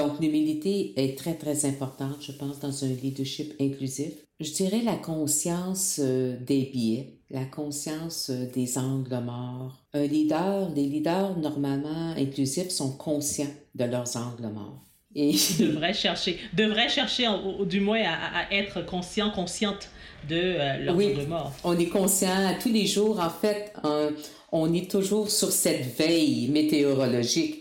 Donc, 0.00 0.18
l'humilité 0.18 0.94
est 0.96 1.18
très, 1.18 1.34
très 1.34 1.66
importante, 1.66 2.16
je 2.20 2.32
pense, 2.32 2.58
dans 2.58 2.84
un 2.84 2.88
leadership 2.88 3.52
inclusif. 3.60 4.12
Je 4.40 4.50
dirais 4.50 4.80
la 4.82 4.94
conscience 4.94 6.00
euh, 6.02 6.38
des 6.40 6.70
biais, 6.72 7.18
la 7.28 7.44
conscience 7.44 8.30
euh, 8.30 8.46
des 8.54 8.78
angles 8.78 9.20
morts. 9.22 9.84
Un 9.92 10.06
leader, 10.06 10.70
les 10.74 10.86
leaders 10.86 11.36
normalement 11.36 12.14
inclusifs 12.16 12.70
sont 12.70 12.96
conscients 12.96 13.52
de 13.74 13.84
leurs 13.84 14.16
angles 14.16 14.50
morts. 14.50 14.80
Et 15.14 15.32
devraient 15.58 15.92
chercher, 15.92 16.38
devraient 16.54 16.88
chercher 16.88 17.28
du 17.66 17.80
moins 17.80 18.02
à, 18.02 18.50
être 18.54 18.86
conscient, 18.86 19.30
consciente 19.30 19.90
de 20.30 20.36
euh, 20.36 20.76
leurs 20.78 20.94
angles 20.94 21.26
morts. 21.28 21.52
On 21.62 21.78
est 21.78 21.90
conscient 21.90 22.54
tous 22.62 22.72
les 22.72 22.86
jours. 22.86 23.20
En 23.20 23.28
fait, 23.28 23.74
on 24.50 24.72
est 24.72 24.90
toujours 24.90 25.30
sur 25.30 25.52
cette 25.52 25.94
veille 25.98 26.48
météorologique 26.48 27.59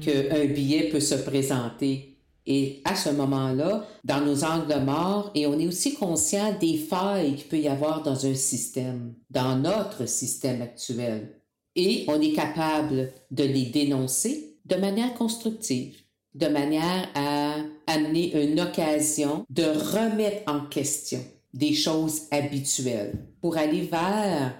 qu'un 0.00 0.44
billet 0.46 0.88
peut 0.90 1.00
se 1.00 1.14
présenter 1.14 2.10
et 2.46 2.80
à 2.84 2.96
ce 2.96 3.10
moment-là, 3.10 3.86
dans 4.04 4.20
nos 4.20 4.44
angles 4.44 4.80
morts, 4.80 5.30
et 5.34 5.46
on 5.46 5.58
est 5.58 5.66
aussi 5.66 5.94
conscient 5.94 6.56
des 6.58 6.78
failles 6.78 7.36
qu'il 7.36 7.46
peut 7.46 7.58
y 7.58 7.68
avoir 7.68 8.02
dans 8.02 8.26
un 8.26 8.34
système, 8.34 9.14
dans 9.30 9.56
notre 9.56 10.06
système 10.06 10.62
actuel. 10.62 11.40
Et 11.76 12.04
on 12.08 12.20
est 12.20 12.32
capable 12.32 13.12
de 13.30 13.44
les 13.44 13.66
dénoncer 13.66 14.56
de 14.64 14.76
manière 14.76 15.14
constructive, 15.14 15.96
de 16.34 16.48
manière 16.48 17.08
à 17.14 17.56
amener 17.86 18.42
une 18.42 18.60
occasion 18.60 19.44
de 19.50 19.64
remettre 19.64 20.50
en 20.50 20.60
question 20.66 21.20
des 21.52 21.74
choses 21.74 22.22
habituelles 22.30 23.26
pour 23.40 23.56
aller 23.58 23.82
vers 23.82 24.54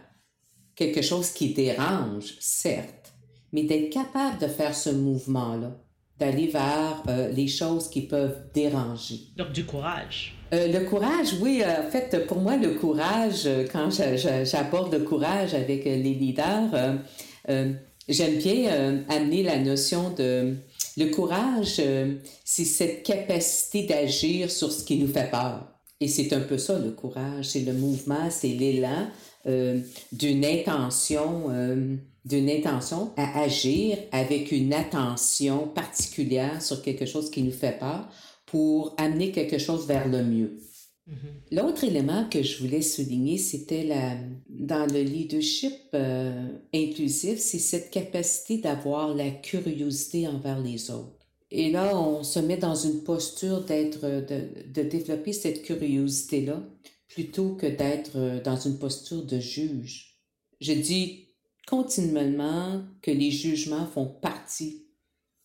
quelque 0.75 1.03
chose 1.03 1.31
qui 1.31 1.55
dérange, 1.55 2.37
certes, 2.41 3.00
mais 3.53 3.65
d'être 3.65 3.91
capable 3.91 4.39
de 4.39 4.47
faire 4.47 4.75
ce 4.75 4.91
mouvement-là 4.91 5.73
d'aller 6.21 6.47
vers 6.47 7.03
euh, 7.09 7.33
les 7.33 7.49
choses 7.49 7.89
qui 7.89 8.03
peuvent 8.03 8.37
déranger. 8.55 9.21
Donc 9.37 9.53
du 9.53 9.65
courage. 9.65 10.37
Euh, 10.53 10.69
le 10.69 10.81
courage, 10.85 11.35
oui, 11.41 11.63
euh, 11.65 11.87
en 11.87 11.91
fait, 11.91 12.27
pour 12.27 12.39
moi, 12.39 12.57
le 12.57 12.75
courage, 12.75 13.49
quand 13.73 13.89
j'apporte 14.45 14.93
le 14.93 15.01
courage 15.01 15.55
avec 15.55 15.85
les 15.87 15.97
leaders, 15.97 16.99
j'aime 18.09 18.37
bien 18.37 19.05
amener 19.09 19.43
la 19.43 19.59
notion 19.59 20.11
de... 20.11 20.55
Le 20.97 21.07
courage, 21.07 21.81
c'est 22.45 22.65
cette 22.65 23.05
capacité 23.05 23.85
d'agir 23.85 24.51
sur 24.51 24.71
ce 24.71 24.85
qui 24.85 24.99
nous 24.99 25.09
fait 25.09 25.31
peur. 25.31 25.67
Et 26.01 26.09
c'est 26.09 26.33
un 26.33 26.41
peu 26.41 26.59
ça, 26.59 26.79
le 26.79 26.91
courage. 26.91 27.47
C'est 27.47 27.61
le 27.61 27.73
mouvement, 27.73 28.29
c'est 28.29 28.49
l'élan 28.49 29.07
d'une 30.13 30.45
intention 30.45 31.45
d'une 32.25 32.51
intention 32.51 33.13
à 33.17 33.41
agir 33.41 33.99
avec 34.13 34.53
une 34.53 34.73
attention 34.73 35.69
particulière 35.69 36.61
sur 36.63 36.83
quelque 36.83 37.07
chose 37.07 37.31
qui 37.31 37.43
nous 37.43 37.53
fait 37.53 37.79
peur 37.79 38.09
pour 38.47 38.95
amener 38.99 39.33
quelque 39.33 39.59
chose 39.59 39.87
vers 39.87 40.09
le 40.09 40.25
mieux. 40.25 40.59
Mm-hmm. 41.09 41.57
L'autre 41.57 41.85
élément 41.85 42.29
que 42.29 42.43
je 42.43 42.63
voulais 42.63 42.83
souligner, 42.83 43.39
c'était 43.39 43.85
la, 43.85 44.17
dans 44.49 44.87
le 44.93 45.01
leadership 45.03 45.75
euh, 45.95 46.49
inclusif, 46.75 47.39
c'est 47.39 47.59
cette 47.59 47.91
capacité 47.91 48.59
d'avoir 48.59 49.15
la 49.15 49.31
curiosité 49.31 50.29
envers 50.29 50.61
les 50.61 50.91
autres. 50.91 51.17
Et 51.51 51.71
là, 51.71 51.99
on 51.99 52.23
se 52.23 52.39
met 52.39 52.57
dans 52.57 52.77
une 52.77 53.03
posture 53.03 53.63
d'être, 53.65 54.03
de, 54.03 54.73
de 54.73 54.83
développer 54.89 55.33
cette 55.33 55.63
curiosité-là 55.63 56.63
plutôt 57.09 57.55
que 57.55 57.67
d'être 57.67 58.17
euh, 58.17 58.41
dans 58.41 58.57
une 58.57 58.79
posture 58.79 59.25
de 59.25 59.41
juge. 59.41 60.19
Je 60.61 60.73
dis 60.73 61.30
continuellement 61.71 62.83
que 63.01 63.13
les 63.13 63.31
jugements 63.31 63.87
font 63.87 64.07
partie 64.07 64.89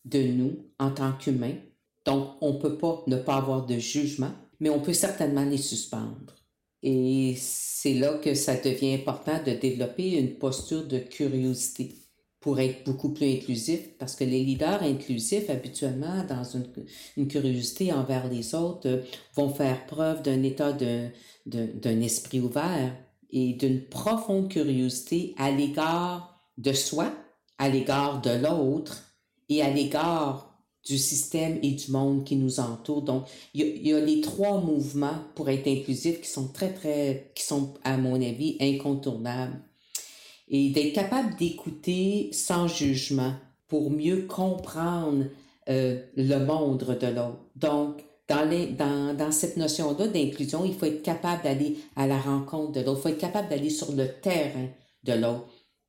de 0.04 0.20
nous 0.22 0.66
en 0.80 0.90
tant 0.90 1.12
qu'humains. 1.12 1.56
Donc, 2.04 2.30
on 2.40 2.54
ne 2.54 2.58
peut 2.58 2.76
pas 2.76 3.04
ne 3.06 3.16
pas 3.16 3.36
avoir 3.36 3.64
de 3.64 3.78
jugement, 3.78 4.32
mais 4.58 4.68
on 4.68 4.80
peut 4.80 4.92
certainement 4.92 5.44
les 5.44 5.56
suspendre. 5.56 6.34
Et 6.82 7.34
c'est 7.38 7.94
là 7.94 8.18
que 8.18 8.34
ça 8.34 8.56
devient 8.56 8.94
important 8.94 9.40
de 9.44 9.52
développer 9.52 10.18
une 10.18 10.34
posture 10.34 10.86
de 10.86 10.98
curiosité 10.98 11.94
pour 12.40 12.60
être 12.60 12.84
beaucoup 12.84 13.12
plus 13.12 13.26
inclusif, 13.26 13.96
parce 13.98 14.14
que 14.14 14.22
les 14.22 14.44
leaders 14.44 14.82
inclusifs, 14.82 15.50
habituellement, 15.50 16.24
dans 16.28 16.44
une, 16.44 17.26
curiosité 17.26 17.92
envers 17.92 18.28
les 18.28 18.54
autres, 18.54 19.02
vont 19.34 19.52
faire 19.52 19.86
preuve 19.86 20.22
d'un 20.22 20.42
état 20.42 20.72
d'un 20.72 22.00
esprit 22.00 22.40
ouvert 22.40 22.96
et 23.30 23.54
d'une 23.54 23.82
profonde 23.84 24.48
curiosité 24.48 25.34
à 25.38 25.50
l'égard 25.50 26.40
de 26.58 26.72
soi, 26.72 27.12
à 27.58 27.68
l'égard 27.68 28.20
de 28.20 28.30
l'autre 28.30 29.02
et 29.48 29.62
à 29.62 29.70
l'égard 29.70 30.56
du 30.86 30.98
système 30.98 31.58
et 31.62 31.72
du 31.72 31.90
monde 31.90 32.24
qui 32.24 32.36
nous 32.36 32.60
entoure. 32.60 33.02
Donc, 33.02 33.26
il 33.54 33.86
y, 33.86 33.92
a, 33.92 34.00
les 34.00 34.20
trois 34.20 34.60
mouvements 34.60 35.18
pour 35.34 35.48
être 35.48 35.66
inclusif 35.66 36.20
qui 36.20 36.28
sont 36.28 36.48
très, 36.48 36.72
très, 36.72 37.32
qui 37.34 37.42
sont, 37.42 37.74
à 37.82 37.96
mon 37.96 38.14
avis, 38.14 38.56
incontournables. 38.60 39.60
Et 40.48 40.70
d'être 40.70 40.92
capable 40.92 41.36
d'écouter 41.36 42.30
sans 42.32 42.68
jugement 42.68 43.34
pour 43.66 43.90
mieux 43.90 44.26
comprendre 44.26 45.24
euh, 45.68 46.00
le 46.16 46.38
monde 46.38 46.78
de 46.78 47.06
l'autre. 47.08 47.40
Donc, 47.56 48.04
dans, 48.28 49.32
cette 49.32 49.56
notion-là 49.56 50.08
d'inclusion, 50.08 50.64
il 50.64 50.74
faut 50.74 50.86
être 50.86 51.02
capable 51.02 51.42
d'aller 51.44 51.78
à 51.94 52.06
la 52.06 52.18
rencontre 52.18 52.72
de 52.72 52.80
l'autre. 52.80 52.98
Il 52.98 53.02
faut 53.02 53.08
être 53.10 53.18
capable 53.18 53.48
d'aller 53.48 53.70
sur 53.70 53.92
le 53.92 54.08
terrain 54.20 54.68
de 55.04 55.12
l'autre 55.12 55.46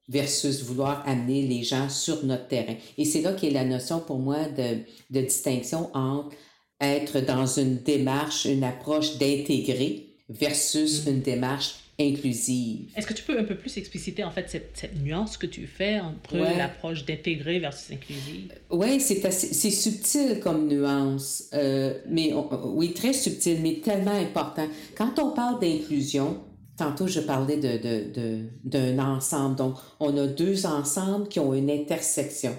versus 0.10 0.64
vouloir 0.64 1.04
amener 1.08 1.42
les 1.48 1.64
gens 1.64 1.90
sur 1.90 2.24
notre 2.24 2.48
terrain. 2.48 2.76
Et 2.98 3.06
c'est 3.06 3.22
là 3.22 3.34
qu'est 3.34 3.50
la 3.50 3.66
notion 3.66 4.00
pour 4.00 4.20
moi 4.20 4.46
de, 4.46 4.78
de 5.10 5.22
distinction 5.22 5.90
entre 5.96 6.36
être 6.80 7.20
dans 7.22 7.46
une 7.46 7.78
démarche, 7.78 8.46
une 8.46 8.64
approche 8.64 9.18
d'intégrer 9.18 10.16
versus 10.30 11.06
une 11.08 11.22
démarche 11.22 11.87
inclusive. 12.00 12.92
Est-ce 12.96 13.08
que 13.08 13.14
tu 13.14 13.24
peux 13.24 13.40
un 13.40 13.44
peu 13.44 13.56
plus 13.56 13.78
expliciter 13.78 14.24
en 14.24 14.32
fait 14.32 14.50
cette, 14.50 14.72
cette 14.76 15.02
nuance 15.02 15.38
que 15.38 15.48
tu 15.48 15.66
fais 15.66 16.00
entre 16.00 16.38
l'approche 16.38 17.06
d'intégrer 17.06 17.60
versus 17.60 17.92
inclusive? 17.92 18.54
Oui, 18.70 19.00
c'est 19.00 19.72
subtil 19.72 20.40
comme 20.40 20.68
nuance, 20.68 21.46
euh, 21.54 22.00
mais 22.08 22.34
oui, 22.66 22.94
très 22.94 23.14
subtil, 23.14 23.60
mais 23.62 23.82
tellement 23.84 24.12
important. 24.12 24.68
Quand 24.96 25.18
on 25.20 25.32
parle 25.32 25.60
d'inclusion, 25.60 26.44
Tantôt, 26.78 27.08
je 27.08 27.22
parlais 27.22 27.58
d'un 27.58 27.78
de, 27.78 28.44
de, 28.64 29.00
ensemble. 29.00 29.56
Donc, 29.56 29.78
on 30.00 30.16
a 30.16 30.28
deux 30.28 30.68
ensembles 30.68 31.28
qui 31.28 31.40
ont 31.40 31.56
une 31.56 31.72
intersection. 31.72 32.56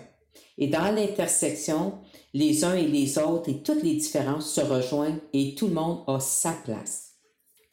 Et 0.58 0.66
dans 0.66 0.92
l'intersection, 0.92 1.94
les 2.34 2.64
uns 2.64 2.74
et 2.74 2.86
les 2.86 3.16
autres 3.16 3.48
et 3.48 3.62
toutes 3.62 3.84
les 3.84 3.94
différences 3.94 4.52
se 4.52 4.60
rejoignent 4.60 5.20
et 5.32 5.54
tout 5.54 5.68
le 5.68 5.74
monde 5.74 6.02
a 6.08 6.18
sa 6.18 6.50
place. 6.64 7.07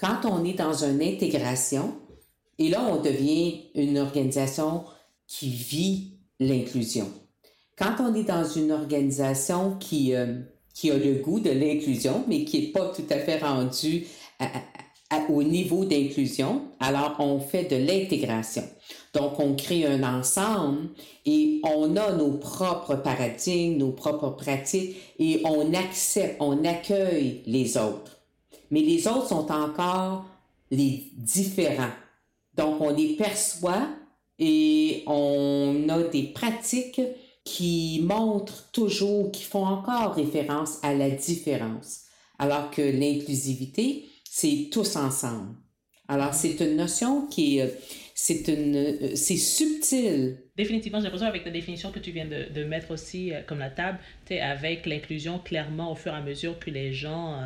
Quand 0.05 0.29
on 0.29 0.45
est 0.45 0.53
dans 0.53 0.83
une 0.83 1.01
intégration, 1.01 1.95
et 2.59 2.69
là, 2.69 2.87
on 2.91 3.01
devient 3.01 3.61
une 3.73 3.97
organisation 3.97 4.83
qui 5.25 5.49
vit 5.49 6.19
l'inclusion. 6.39 7.07
Quand 7.75 7.95
on 7.99 8.13
est 8.13 8.25
dans 8.25 8.47
une 8.47 8.71
organisation 8.71 9.77
qui, 9.79 10.13
euh, 10.13 10.41
a 10.83 10.97
le 10.97 11.23
goût 11.23 11.39
de 11.39 11.49
l'inclusion, 11.49 12.23
mais 12.27 12.43
qui 12.43 12.59
n'est 12.59 12.71
pas 12.71 12.89
tout 12.89 13.05
à 13.09 13.17
fait 13.17 13.39
rendue 13.39 14.05
au 15.27 15.41
niveau 15.41 15.85
d'inclusion, 15.85 16.67
alors 16.79 17.15
on 17.17 17.39
fait 17.39 17.63
de 17.63 17.77
l'intégration. 17.77 18.63
Donc, 19.15 19.39
on 19.39 19.55
crée 19.55 19.87
un 19.87 20.03
ensemble 20.03 20.89
et 21.25 21.61
on 21.63 21.95
a 21.95 22.11
nos 22.11 22.33
propres 22.33 22.95
paradigmes, 22.97 23.77
nos 23.77 23.91
propres 23.91 24.29
pratiques 24.29 24.97
et 25.17 25.41
on 25.45 25.73
accepte, 25.73 26.35
on 26.39 26.63
accueille 26.63 27.41
les 27.47 27.75
autres. 27.77 28.14
Mais 28.71 28.81
les 28.81 29.07
autres 29.07 29.27
sont 29.27 29.51
encore 29.51 30.25
les 30.71 31.11
différents. 31.13 31.93
Donc, 32.55 32.81
on 32.81 32.89
les 32.89 33.15
perçoit 33.15 33.87
et 34.39 35.03
on 35.07 35.87
a 35.89 36.03
des 36.03 36.23
pratiques 36.23 37.01
qui 37.43 38.01
montrent 38.03 38.69
toujours, 38.71 39.31
qui 39.31 39.43
font 39.43 39.65
encore 39.65 40.15
référence 40.15 40.79
à 40.83 40.93
la 40.93 41.09
différence. 41.09 42.01
Alors 42.39 42.71
que 42.71 42.81
l'inclusivité, 42.81 44.05
c'est 44.29 44.69
tous 44.71 44.95
ensemble. 44.95 45.55
Alors, 46.07 46.33
c'est 46.33 46.59
une 46.59 46.75
notion 46.75 47.27
qui 47.27 47.57
est, 47.57 47.61
euh, 47.63 47.67
c'est 48.13 48.47
euh, 48.49 49.15
subtil. 49.15 50.37
Définitivement, 50.55 50.99
j'ai 50.99 51.05
l'impression 51.05 51.27
avec 51.27 51.45
la 51.45 51.51
définition 51.51 51.91
que 51.91 51.99
tu 51.99 52.11
viens 52.11 52.25
de, 52.25 52.51
de 52.53 52.63
mettre 52.63 52.91
aussi 52.91 53.33
euh, 53.33 53.41
comme 53.47 53.59
la 53.59 53.69
table, 53.69 53.99
avec 54.29 54.85
l'inclusion 54.85 55.39
clairement 55.39 55.91
au 55.91 55.95
fur 55.95 56.13
et 56.13 56.17
à 56.17 56.21
mesure 56.21 56.59
que 56.59 56.69
les 56.69 56.93
gens 56.93 57.39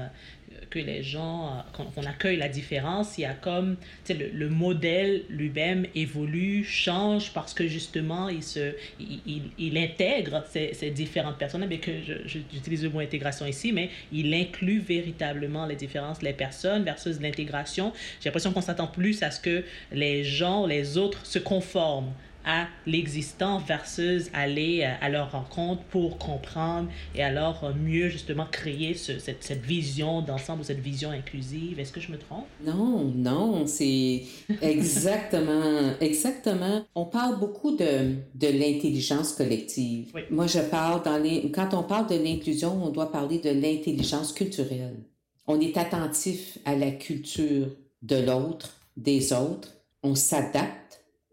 que 0.69 0.79
les 0.79 1.03
gens, 1.03 1.47
euh, 1.47 1.83
qu'on 1.93 2.03
accueille 2.03 2.37
la 2.37 2.49
différence, 2.49 3.17
il 3.17 3.21
y 3.21 3.25
a 3.25 3.33
comme 3.33 3.75
le, 4.09 4.29
le 4.31 4.49
modèle 4.49 5.23
lui-même 5.29 5.85
évolue, 5.95 6.63
change 6.63 7.33
parce 7.33 7.53
que 7.53 7.67
justement 7.67 8.29
il, 8.29 8.43
se, 8.43 8.73
il, 8.99 9.43
il, 9.57 9.77
intègre 9.77 10.43
ces, 10.49 10.73
ces, 10.73 10.91
différentes 10.91 11.37
personnes, 11.37 11.65
mais 11.67 11.79
que 11.79 11.91
j'utilise 12.25 12.83
le 12.83 12.89
mot 12.89 12.99
intégration 12.99 13.45
ici, 13.45 13.71
mais 13.71 13.89
il 14.11 14.33
inclut 14.33 14.79
véritablement 14.79 15.65
les 15.65 15.75
différences, 15.75 16.21
les 16.21 16.33
personnes 16.33 16.83
versus 16.83 17.19
l'intégration. 17.19 17.91
J'ai 18.21 18.29
l'impression 18.29 18.51
qu'on 18.51 18.61
s'attend 18.61 18.87
plus 18.87 19.23
à 19.23 19.31
ce 19.31 19.39
que 19.39 19.63
les 19.91 20.23
gens, 20.23 20.65
les 20.65 20.97
autres 20.97 21.25
se 21.25 21.39
conforment 21.39 22.13
à 22.49 22.67
l'existant 22.87 23.59
versus 23.59 24.29
aller 24.33 24.81
euh, 24.83 25.05
à 25.05 25.09
leur 25.09 25.31
rencontre 25.31 25.83
pour 25.83 26.17
comprendre 26.17 26.89
et 27.13 27.21
alors 27.21 27.63
euh, 27.63 27.73
mieux 27.73 28.09
justement 28.09 28.47
créer 28.51 28.95
ce, 28.95 29.19
cette, 29.19 29.43
cette, 29.43 29.61
vision 29.61 30.21
d'ensemble, 30.21 30.65
cette 30.65 30.79
vision 30.79 31.11
inclusive. 31.11 31.79
Est-ce 31.79 31.91
que 31.91 31.99
je 31.99 32.11
me 32.11 32.17
trompe? 32.17 32.45
Non, 32.65 33.03
non, 33.15 33.67
c'est 33.67 34.23
exactement, 34.61 35.93
exactement. 36.01 36.85
On 36.95 37.05
parle 37.05 37.37
beaucoup 37.39 37.75
de, 37.75 38.15
de 38.33 38.47
l'intelligence 38.47 39.33
collective. 39.33 40.11
Moi, 40.31 40.47
je 40.47 40.59
parle 40.59 41.03
dans 41.03 41.17
les, 41.17 41.51
quand 41.51 41.73
on 41.73 41.83
parle 41.83 42.07
de 42.07 42.15
l'inclusion, 42.15 42.83
on 42.83 42.89
doit 42.89 43.11
parler 43.11 43.37
de 43.37 43.51
l'intelligence 43.51 44.33
culturelle. 44.33 44.97
On 45.45 45.59
est 45.61 45.77
attentif 45.77 46.57
à 46.65 46.75
la 46.75 46.91
culture 46.91 47.67
de 48.01 48.15
l'autre, 48.15 48.75
des 48.97 49.33
autres. 49.33 49.75
On 50.01 50.15
s'adapte 50.15 50.78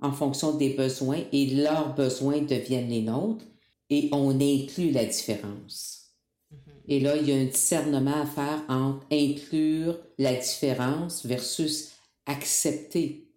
en 0.07 0.12
fonction 0.12 0.57
des 0.57 0.71
besoins 0.71 1.23
et 1.33 1.47
leurs 1.47 1.95
besoins 1.95 2.40
deviennent 2.40 2.88
les 2.88 3.03
nôtres 3.03 3.45
et 3.90 4.09
on 4.12 4.31
inclut 4.40 4.90
la 4.90 5.05
différence. 5.05 6.12
Mm-hmm. 6.53 6.57
Et 6.88 7.01
là, 7.01 7.16
il 7.16 7.29
y 7.29 7.33
a 7.33 7.37
un 7.37 7.45
discernement 7.45 8.23
à 8.23 8.27
faire 8.27 8.62
entre 8.69 9.05
inclure 9.11 9.99
la 10.19 10.35
différence 10.35 11.27
versus 11.27 11.92
accepter 12.27 13.29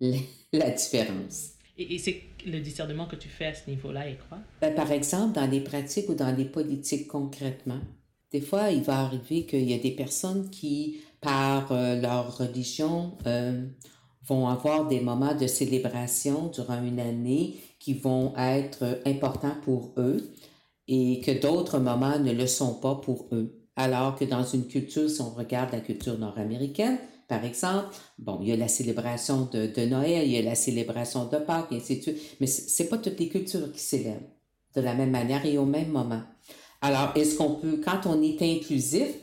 la 0.00 0.70
différence. 0.70 1.50
Et, 1.78 1.98
c'est 1.98 2.22
le 2.44 2.60
discernement 2.60 3.06
que 3.06 3.16
tu 3.16 3.28
fais 3.28 3.46
à 3.46 3.54
ce 3.54 3.68
niveau-là 3.70 4.08
et 4.08 4.18
quoi? 4.28 4.38
Ben, 4.60 4.74
par 4.74 4.90
exemple, 4.92 5.34
dans 5.34 5.48
les 5.48 5.60
pratiques 5.60 6.08
ou 6.08 6.14
dans 6.14 6.34
les 6.36 6.44
politiques 6.44 7.08
concrètement, 7.08 7.80
des 8.30 8.40
fois, 8.40 8.70
il 8.70 8.82
va 8.82 9.00
arriver 9.00 9.46
qu'il 9.46 9.68
y 9.68 9.74
a 9.74 9.78
des 9.78 9.90
personnes 9.90 10.50
qui, 10.50 11.00
par 11.20 11.70
euh, 11.70 12.00
leur 12.00 12.36
religion, 12.38 13.16
euh, 13.26 13.66
vont 14.26 14.48
avoir 14.48 14.86
des 14.86 15.00
moments 15.00 15.34
de 15.34 15.46
célébration 15.46 16.48
durant 16.48 16.82
une 16.82 17.00
année 17.00 17.56
qui 17.78 17.94
vont 17.94 18.32
être 18.36 19.00
importants 19.04 19.56
pour 19.64 19.92
eux 19.96 20.32
et 20.88 21.20
que 21.20 21.40
d'autres 21.40 21.78
moments 21.78 22.18
ne 22.18 22.32
le 22.32 22.46
sont 22.46 22.74
pas 22.74 22.94
pour 22.96 23.26
eux. 23.32 23.58
Alors 23.76 24.16
que 24.16 24.24
dans 24.24 24.44
une 24.44 24.66
culture, 24.66 25.08
si 25.08 25.20
on 25.20 25.30
regarde 25.30 25.72
la 25.72 25.80
culture 25.80 26.18
nord-américaine, 26.18 26.98
par 27.26 27.44
exemple, 27.44 27.86
bon, 28.18 28.38
il 28.42 28.48
y 28.48 28.52
a 28.52 28.56
la 28.56 28.68
célébration 28.68 29.48
de, 29.50 29.86
Noël, 29.86 30.26
il 30.26 30.32
y 30.32 30.38
a 30.38 30.42
la 30.42 30.54
célébration 30.54 31.24
de 31.24 31.38
Pâques, 31.38 31.72
et 31.72 31.76
ainsi 31.76 32.00
de 32.00 32.14
mais 32.40 32.46
c'est 32.46 32.88
pas 32.88 32.98
toutes 32.98 33.18
les 33.18 33.28
cultures 33.28 33.72
qui 33.72 33.80
célèbrent 33.80 34.28
de 34.74 34.80
la 34.80 34.94
même 34.94 35.10
manière 35.10 35.44
et 35.46 35.56
au 35.56 35.64
même 35.64 35.88
moment. 35.88 36.22
Alors, 36.82 37.12
est-ce 37.14 37.36
qu'on 37.36 37.54
peut, 37.54 37.80
quand 37.82 38.06
on 38.06 38.20
est 38.22 38.42
inclusif, 38.42 39.14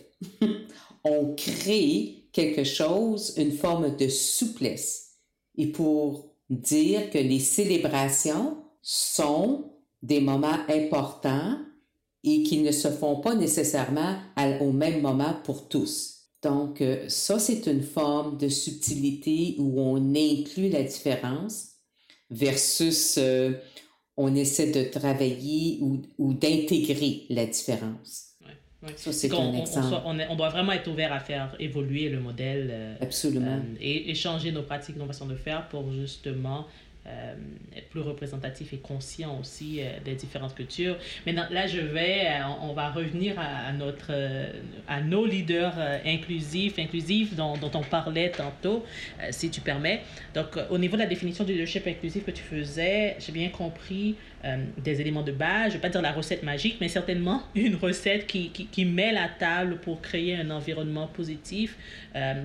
on 1.03 1.35
crée 1.35 2.18
quelque 2.31 2.63
chose, 2.63 3.33
une 3.37 3.51
forme 3.51 3.95
de 3.95 4.07
souplesse. 4.07 5.15
Et 5.55 5.67
pour 5.67 6.35
dire 6.49 7.09
que 7.09 7.17
les 7.17 7.39
célébrations 7.39 8.57
sont 8.81 9.71
des 10.01 10.19
moments 10.19 10.59
importants 10.69 11.57
et 12.23 12.43
qui 12.43 12.59
ne 12.59 12.71
se 12.71 12.89
font 12.89 13.19
pas 13.21 13.35
nécessairement 13.35 14.17
au 14.61 14.71
même 14.71 15.01
moment 15.01 15.35
pour 15.43 15.67
tous. 15.67 16.19
Donc, 16.41 16.81
euh, 16.81 17.07
ça, 17.09 17.37
c'est 17.37 17.65
une 17.67 17.83
forme 17.83 18.37
de 18.37 18.47
subtilité 18.47 19.55
où 19.57 19.79
on 19.81 20.15
inclut 20.15 20.69
la 20.69 20.83
différence 20.83 21.71
versus 22.29 23.17
euh, 23.17 23.53
on 24.15 24.35
essaie 24.35 24.71
de 24.71 24.83
travailler 24.83 25.79
ou, 25.81 26.01
ou 26.17 26.33
d'intégrer 26.33 27.25
la 27.29 27.45
différence. 27.45 28.28
Ça, 28.95 29.11
c'est 29.11 29.33
un 29.33 29.53
exemple. 29.53 29.95
On, 30.05 30.17
on, 30.29 30.35
doit 30.35 30.49
vraiment 30.49 30.71
être 30.71 30.87
ouvert 30.87 31.11
à 31.11 31.19
faire 31.19 31.53
évoluer 31.59 32.07
le 32.09 32.19
modèle. 32.19 32.69
Euh, 32.71 32.95
Absolument. 33.01 33.59
et, 33.79 34.09
et, 34.09 34.15
changer 34.15 34.53
nos 34.53 34.63
pratiques, 34.63 34.95
nos 34.95 35.05
façons 35.05 35.25
de 35.25 35.35
faire 35.35 35.67
pour 35.67 35.91
justement 35.91 36.65
euh, 37.09 37.33
être 37.75 37.89
plus 37.89 38.01
représentatif 38.01 38.73
et 38.73 38.77
conscient 38.77 39.39
aussi 39.39 39.81
euh, 39.81 39.99
des 40.03 40.13
différentes 40.13 40.53
cultures. 40.53 40.97
Maintenant, 41.25 41.45
là, 41.49 41.65
je 41.65 41.79
vais, 41.79 42.27
euh, 42.27 42.43
on, 42.61 42.73
va 42.73 42.91
revenir 42.91 43.35
à, 43.39 43.71
notre, 43.71 44.11
à 44.87 45.01
nos 45.01 45.25
leaders 45.25 45.77
inclusifs, 46.05 46.77
inclusifs 46.77 47.35
dont, 47.35 47.57
on 47.61 47.81
parlait 47.81 48.31
tantôt, 48.31 48.83
si 49.31 49.49
tu 49.49 49.61
permets. 49.61 50.01
Donc, 50.35 50.57
au 50.69 50.77
niveau 50.77 50.97
de 50.97 51.01
la 51.01 51.07
définition 51.07 51.43
du 51.43 51.53
leadership 51.53 51.87
inclusif 51.87 52.25
que 52.25 52.31
tu 52.31 52.43
faisais, 52.43 53.15
j'ai 53.19 53.31
bien 53.31 53.49
compris 53.49 54.15
des 54.77 55.01
éléments 55.01 55.23
de 55.23 55.31
base. 55.31 55.63
Je 55.63 55.67
ne 55.67 55.73
vais 55.73 55.79
pas 55.79 55.89
dire 55.89 56.01
la 56.01 56.11
recette 56.11 56.43
magique, 56.43 56.77
mais 56.81 56.89
certainement 56.89 57.43
une 57.55 57.75
recette 57.75 58.27
qui, 58.27 58.49
qui 58.49 58.85
met 58.85 59.11
la 59.11 59.29
table 59.29 59.77
pour 59.77 60.01
créer 60.01 60.35
un 60.35 60.49
environnement 60.51 61.07
positif. 61.07 61.77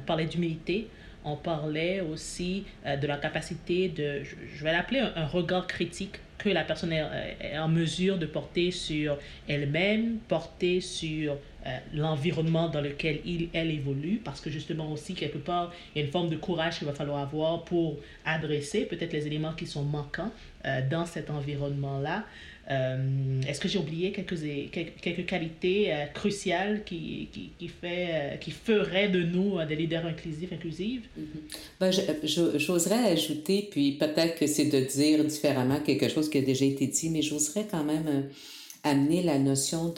parler 0.06 0.26
d'humilité 0.26 0.88
on 1.24 1.36
parlait 1.36 2.00
aussi 2.00 2.64
euh, 2.86 2.96
de 2.96 3.06
la 3.06 3.16
capacité 3.16 3.88
de, 3.88 4.22
je, 4.22 4.64
vais 4.64 4.72
l'appeler 4.72 5.00
un, 5.00 5.26
regard 5.26 5.66
critique 5.66 6.16
que 6.38 6.48
la 6.48 6.64
personne 6.64 6.92
est, 6.92 7.58
en 7.58 7.68
mesure 7.68 8.18
de 8.18 8.26
porter 8.26 8.70
sur 8.70 9.18
elle-même, 9.48 10.18
porter 10.28 10.80
sur 10.80 11.32
euh, 11.66 11.78
l'environnement 11.94 12.68
dans 12.68 12.80
lequel 12.80 13.20
il, 13.24 13.48
elle 13.52 13.70
évolue, 13.70 14.20
parce 14.22 14.40
que 14.40 14.50
justement 14.50 14.92
aussi, 14.92 15.14
quelque 15.14 15.38
part, 15.38 15.72
il 15.94 16.00
y 16.00 16.02
a 16.02 16.06
une 16.06 16.12
forme 16.12 16.28
de 16.28 16.36
courage 16.36 16.78
qu'il 16.78 16.86
va 16.86 16.92
falloir 16.92 17.20
avoir 17.20 17.64
pour 17.64 17.96
adresser 18.26 18.84
peut-être 18.84 19.12
les 19.12 19.26
éléments 19.26 19.54
qui 19.54 19.66
sont 19.66 19.84
manquants 19.84 20.32
euh, 20.66 20.80
dans 20.88 21.06
cet 21.06 21.30
environnement-là. 21.30 22.24
Euh, 22.70 23.42
est-ce 23.46 23.60
que 23.60 23.68
j'ai 23.68 23.78
oublié 23.78 24.12
quelques, 24.12 24.38
quelques, 24.70 25.26
qualités 25.26 25.92
euh, 25.92 26.06
cruciales 26.06 26.82
qui, 26.84 27.28
qui, 27.30 27.50
qui, 27.58 27.68
fait, 27.68 28.08
euh, 28.10 28.36
qui 28.36 28.52
feraient 28.52 29.10
de 29.10 29.22
nous 29.22 29.62
des 29.66 29.76
leaders 29.76 30.06
inclusifs, 30.06 30.50
inclusives? 30.52 31.02
Mm-hmm. 31.18 31.56
Ben, 31.78 32.58
j'oserais 32.58 33.12
ajouter, 33.12 33.68
puis 33.70 33.92
peut-être 33.92 34.38
que 34.38 34.46
c'est 34.46 34.66
de 34.66 34.80
dire 34.80 35.24
différemment 35.24 35.80
quelque 35.80 36.08
chose 36.08 36.30
qui 36.30 36.38
a 36.38 36.42
déjà 36.42 36.64
été 36.64 36.86
dit, 36.86 37.10
mais 37.10 37.20
j'oserais 37.20 37.66
quand 37.70 37.84
même 37.84 38.30
amener 38.82 39.22
la 39.22 39.38
notion 39.38 39.92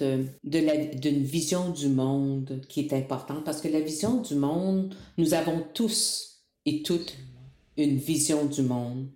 d'une 0.45 1.23
vision 1.23 1.71
du 1.71 1.89
monde 1.89 2.63
qui 2.69 2.81
est 2.81 2.93
importante, 2.93 3.45
parce 3.45 3.61
que 3.61 3.69
la 3.69 3.81
vision 3.81 4.23
du 4.23 4.35
monde, 4.35 4.95
nous 5.19 5.35
avons 5.35 5.65
tous 5.73 6.43
et 6.65 6.83
toutes 6.83 7.17
une 7.77 7.97
vision 7.97 8.47
du 8.47 8.63
monde. 8.63 9.09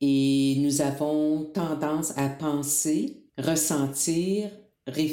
Et 0.00 0.56
nous 0.58 0.80
avons 0.80 1.44
tendance 1.54 2.12
à 2.16 2.28
penser, 2.28 3.24
ressentir, 3.38 4.50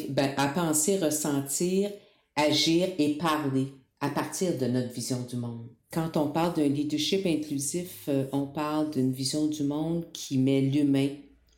ben, 0.10 0.34
à 0.38 0.48
penser, 0.50 0.98
ressentir, 0.98 1.92
agir 2.36 2.90
et 2.98 3.18
parler 3.18 3.68
à 4.02 4.10
partir 4.10 4.58
de 4.58 4.66
notre 4.68 4.92
vision 4.92 5.26
du 5.30 5.38
monde. 5.38 5.70
Quand 5.92 6.18
on 6.18 6.28
parle 6.28 6.56
d'un 6.56 6.68
leadership 6.68 7.26
inclusif, 7.26 8.06
euh, 8.10 8.26
on 8.32 8.48
parle 8.48 8.90
d'une 8.92 9.14
vision 9.14 9.48
du 9.48 9.64
monde 9.64 10.06
qui 10.12 10.38
met 10.38 10.62
l'humain 10.62 11.10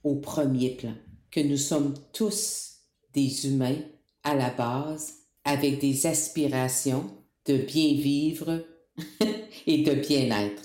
au 0.04 0.16
premier 0.16 0.72
plan, 0.72 0.94
que 1.32 1.40
nous 1.40 1.58
sommes 1.58 1.94
tous 2.14 2.82
des 3.14 3.48
humains 3.48 3.78
à 4.24 4.36
la 4.36 4.50
base 4.50 5.14
avec 5.44 5.80
des 5.80 6.06
aspirations 6.06 7.06
de 7.46 7.58
bien 7.58 7.94
vivre 7.94 8.66
et 9.68 9.84
de 9.84 9.94
bien-être. 9.94 10.64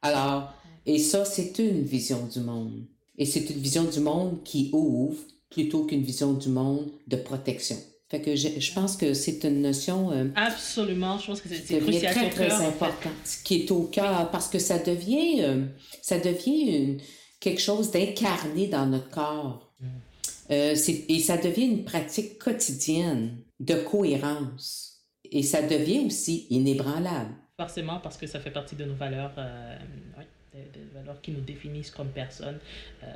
Alors, 0.00 0.54
et 0.86 0.98
ça, 0.98 1.24
c'est 1.24 1.58
une 1.58 1.82
vision 1.82 2.26
du 2.26 2.40
monde. 2.40 2.84
Et 3.18 3.26
c'est 3.26 3.48
une 3.50 3.60
vision 3.60 3.84
du 3.84 4.00
monde 4.00 4.42
qui 4.42 4.70
ouvre 4.72 5.18
plutôt 5.50 5.84
qu'une 5.84 6.02
vision 6.02 6.32
du 6.32 6.48
monde 6.48 6.90
de 7.06 7.16
protection. 7.16 7.76
Fait 8.08 8.20
que 8.20 8.36
je, 8.36 8.48
je 8.58 8.72
pense 8.72 8.96
que 8.96 9.14
c'est 9.14 9.44
une 9.44 9.62
notion... 9.62 10.10
Euh, 10.12 10.28
Absolument, 10.34 11.18
je 11.18 11.26
pense 11.26 11.40
que 11.40 11.48
c'est 11.48 11.78
crucial. 11.78 12.12
très, 12.12 12.30
très 12.30 12.52
important. 12.52 13.10
Qui 13.44 13.62
est 13.62 13.70
au 13.70 13.84
cœur, 13.84 14.30
parce 14.30 14.48
que 14.48 14.58
ça 14.58 14.78
devient, 14.78 15.40
euh, 15.40 15.64
ça 16.02 16.18
devient 16.18 16.98
quelque 17.40 17.60
chose 17.60 17.90
d'incarné 17.90 18.66
dans 18.66 18.86
notre 18.86 19.08
corps. 19.08 19.72
Mm. 19.80 19.86
Euh, 20.50 20.76
et 21.08 21.18
ça 21.20 21.38
devient 21.38 21.64
une 21.64 21.84
pratique 21.84 22.38
quotidienne 22.38 23.38
de 23.60 23.74
cohérence. 23.74 25.06
Et 25.30 25.42
ça 25.42 25.62
devient 25.62 26.04
aussi 26.06 26.46
inébranlable. 26.50 27.34
Forcément, 27.58 28.00
parce 28.00 28.18
que 28.18 28.26
ça 28.26 28.40
fait 28.40 28.50
partie 28.50 28.76
de 28.76 28.84
nos 28.84 28.94
valeurs. 28.94 29.32
Des, 30.54 30.84
valeurs 30.92 31.18
qui 31.22 31.30
nous 31.30 31.40
définissent 31.40 31.90
comme 31.90 32.08
personnes. 32.08 32.58
Euh, 33.02 33.06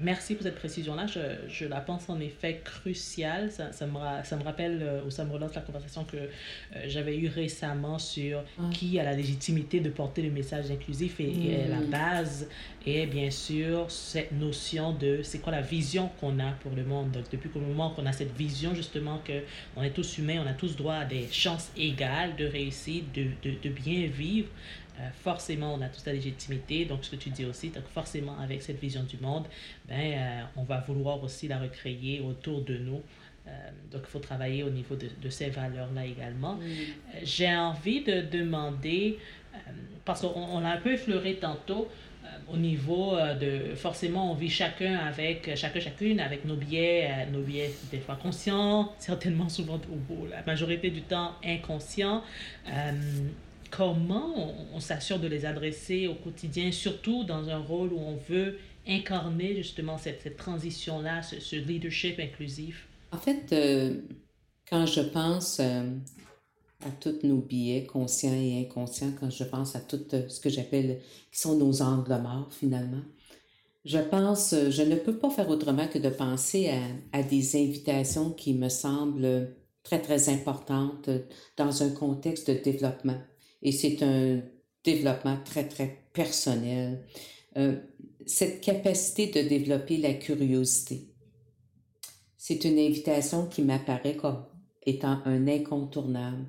merci 0.00 0.36
pour 0.36 0.44
cette 0.44 0.54
précision-là. 0.54 1.08
Je, 1.08 1.18
je, 1.48 1.64
la 1.64 1.80
pense 1.80 2.08
en 2.08 2.20
effet 2.20 2.60
cruciale. 2.62 3.50
Ça, 3.50 3.72
ça, 3.72 3.88
me, 3.88 3.98
ça 4.22 4.36
me 4.36 4.44
rappelle 4.44 4.80
euh, 4.80 5.02
ou 5.04 5.10
ça 5.10 5.24
me 5.24 5.32
relance 5.32 5.56
la 5.56 5.62
conversation 5.62 6.04
que 6.04 6.16
euh, 6.16 6.28
j'avais 6.86 7.18
eue 7.18 7.26
récemment 7.26 7.98
sur 7.98 8.44
ah. 8.60 8.70
qui 8.72 9.00
a 9.00 9.02
la 9.02 9.14
légitimité 9.14 9.80
de 9.80 9.90
porter 9.90 10.22
le 10.22 10.30
message 10.30 10.70
inclusif 10.70 11.18
et, 11.18 11.66
la 11.68 11.80
mm. 11.80 11.90
base 11.90 12.48
est 12.86 13.06
bien 13.06 13.30
sûr 13.30 13.90
cette 13.90 14.30
notion 14.30 14.92
de 14.92 15.20
c'est 15.24 15.40
quoi 15.40 15.50
la 15.50 15.62
vision 15.62 16.10
qu'on 16.20 16.38
a 16.38 16.52
pour 16.52 16.76
le 16.76 16.84
monde. 16.84 17.10
Donc, 17.10 17.24
depuis 17.28 17.50
le 17.52 17.60
moment 17.62 17.90
qu'on 17.90 18.06
a 18.06 18.12
cette 18.12 18.36
vision 18.36 18.72
justement 18.72 19.18
que 19.24 19.42
on 19.74 19.82
est 19.82 19.90
tous 19.90 20.18
humains, 20.18 20.40
on 20.44 20.48
a 20.48 20.54
tous 20.54 20.76
droit 20.76 20.94
à 20.94 21.04
des 21.04 21.26
chances 21.32 21.72
égales 21.76 22.36
de 22.36 22.46
réussir, 22.46 23.02
de, 23.12 23.24
de, 23.42 23.56
de 23.60 23.68
bien 23.68 24.06
vivre, 24.06 24.48
euh, 25.00 25.08
forcément, 25.22 25.74
on 25.74 25.82
a 25.82 25.88
toute 25.88 26.06
la 26.06 26.12
légitimité. 26.12 26.84
Donc, 26.84 27.04
ce 27.04 27.10
que 27.10 27.16
tu 27.16 27.30
dis 27.30 27.44
aussi, 27.44 27.70
donc 27.70 27.84
forcément, 27.92 28.38
avec 28.38 28.62
cette 28.62 28.80
vision 28.80 29.02
du 29.02 29.16
monde, 29.18 29.46
ben, 29.88 29.94
euh, 29.98 30.42
on 30.56 30.62
va 30.62 30.80
vouloir 30.80 31.22
aussi 31.22 31.48
la 31.48 31.58
recréer 31.58 32.20
autour 32.20 32.62
de 32.62 32.78
nous. 32.78 33.02
Euh, 33.46 33.50
donc, 33.90 34.02
il 34.04 34.10
faut 34.10 34.20
travailler 34.20 34.62
au 34.62 34.70
niveau 34.70 34.94
de, 34.94 35.08
de 35.20 35.28
ces 35.28 35.50
valeurs-là 35.50 36.06
également. 36.06 36.58
J'ai 37.22 37.54
envie 37.54 38.02
de 38.02 38.20
demander, 38.20 39.18
parce 40.04 40.20
qu'on 40.20 40.60
l'a 40.60 40.72
un 40.72 40.76
peu 40.76 40.92
effleuré 40.92 41.36
tantôt, 41.36 41.88
au 42.48 42.56
niveau 42.56 43.16
de 43.40 43.74
forcément 43.74 44.32
on 44.32 44.34
vit 44.34 44.50
chacun 44.50 44.96
avec 44.96 45.54
chacun 45.56 45.80
chacune 45.80 46.20
avec 46.20 46.44
nos 46.44 46.56
biais 46.56 47.26
nos 47.32 47.40
biais 47.40 47.72
des 47.90 48.00
fois 48.00 48.18
conscients 48.20 48.92
certainement 48.98 49.48
souvent 49.48 49.80
la 50.30 50.42
majorité 50.42 50.90
du 50.90 51.02
temps 51.02 51.32
inconscients 51.44 52.22
comment 53.76 54.54
on, 54.72 54.80
s'assure 54.80 55.18
de 55.18 55.26
les 55.26 55.46
adresser 55.46 56.06
au 56.06 56.14
quotidien, 56.14 56.70
surtout 56.70 57.24
dans 57.24 57.48
un 57.48 57.58
rôle 57.58 57.92
où 57.92 57.98
on 57.98 58.16
veut 58.16 58.58
incarner 58.86 59.56
justement 59.56 59.98
cette, 59.98 60.22
cette 60.22 60.36
transition-là, 60.36 61.22
ce, 61.22 61.56
leadership 61.56 62.20
inclusif? 62.20 62.86
En 63.12 63.18
fait, 63.18 63.52
euh, 63.52 64.00
quand 64.68 64.86
je 64.86 65.00
pense 65.00 65.58
euh, 65.60 65.90
à 66.84 66.90
tous 67.00 67.26
nos 67.26 67.38
billets 67.38 67.84
conscients 67.84 68.34
et 68.34 68.60
inconscients, 68.60 69.12
quand 69.18 69.30
je 69.30 69.44
pense 69.44 69.74
à 69.74 69.80
tout 69.80 70.02
euh, 70.12 70.28
ce 70.28 70.40
que 70.40 70.50
j'appelle, 70.50 71.00
qui 71.32 71.40
sont 71.40 71.56
nos 71.56 71.82
angles 71.82 72.20
morts 72.20 72.52
finalement, 72.52 73.02
je 73.84 73.98
pense, 73.98 74.54
je 74.70 74.82
ne 74.82 74.96
peux 74.96 75.16
pas 75.16 75.30
faire 75.30 75.50
autrement 75.50 75.86
que 75.88 75.98
de 75.98 76.08
penser 76.08 76.70
à, 76.70 77.18
à 77.18 77.22
des 77.22 77.56
invitations 77.56 78.30
qui 78.30 78.54
me 78.54 78.70
semblent 78.70 79.54
très, 79.82 80.00
très 80.00 80.30
importantes 80.30 81.10
dans 81.58 81.82
un 81.82 81.90
contexte 81.90 82.50
de 82.50 82.58
développement 82.62 83.20
et 83.64 83.72
c'est 83.72 84.02
un 84.02 84.42
développement 84.84 85.38
très, 85.44 85.66
très 85.66 86.06
personnel. 86.12 87.04
Euh, 87.56 87.76
cette 88.26 88.60
capacité 88.60 89.26
de 89.26 89.48
développer 89.48 89.96
la 89.96 90.14
curiosité, 90.14 91.08
c'est 92.36 92.64
une 92.64 92.78
invitation 92.78 93.46
qui 93.46 93.62
m'apparaît 93.62 94.16
comme 94.16 94.44
étant 94.84 95.20
un 95.24 95.48
incontournable. 95.48 96.44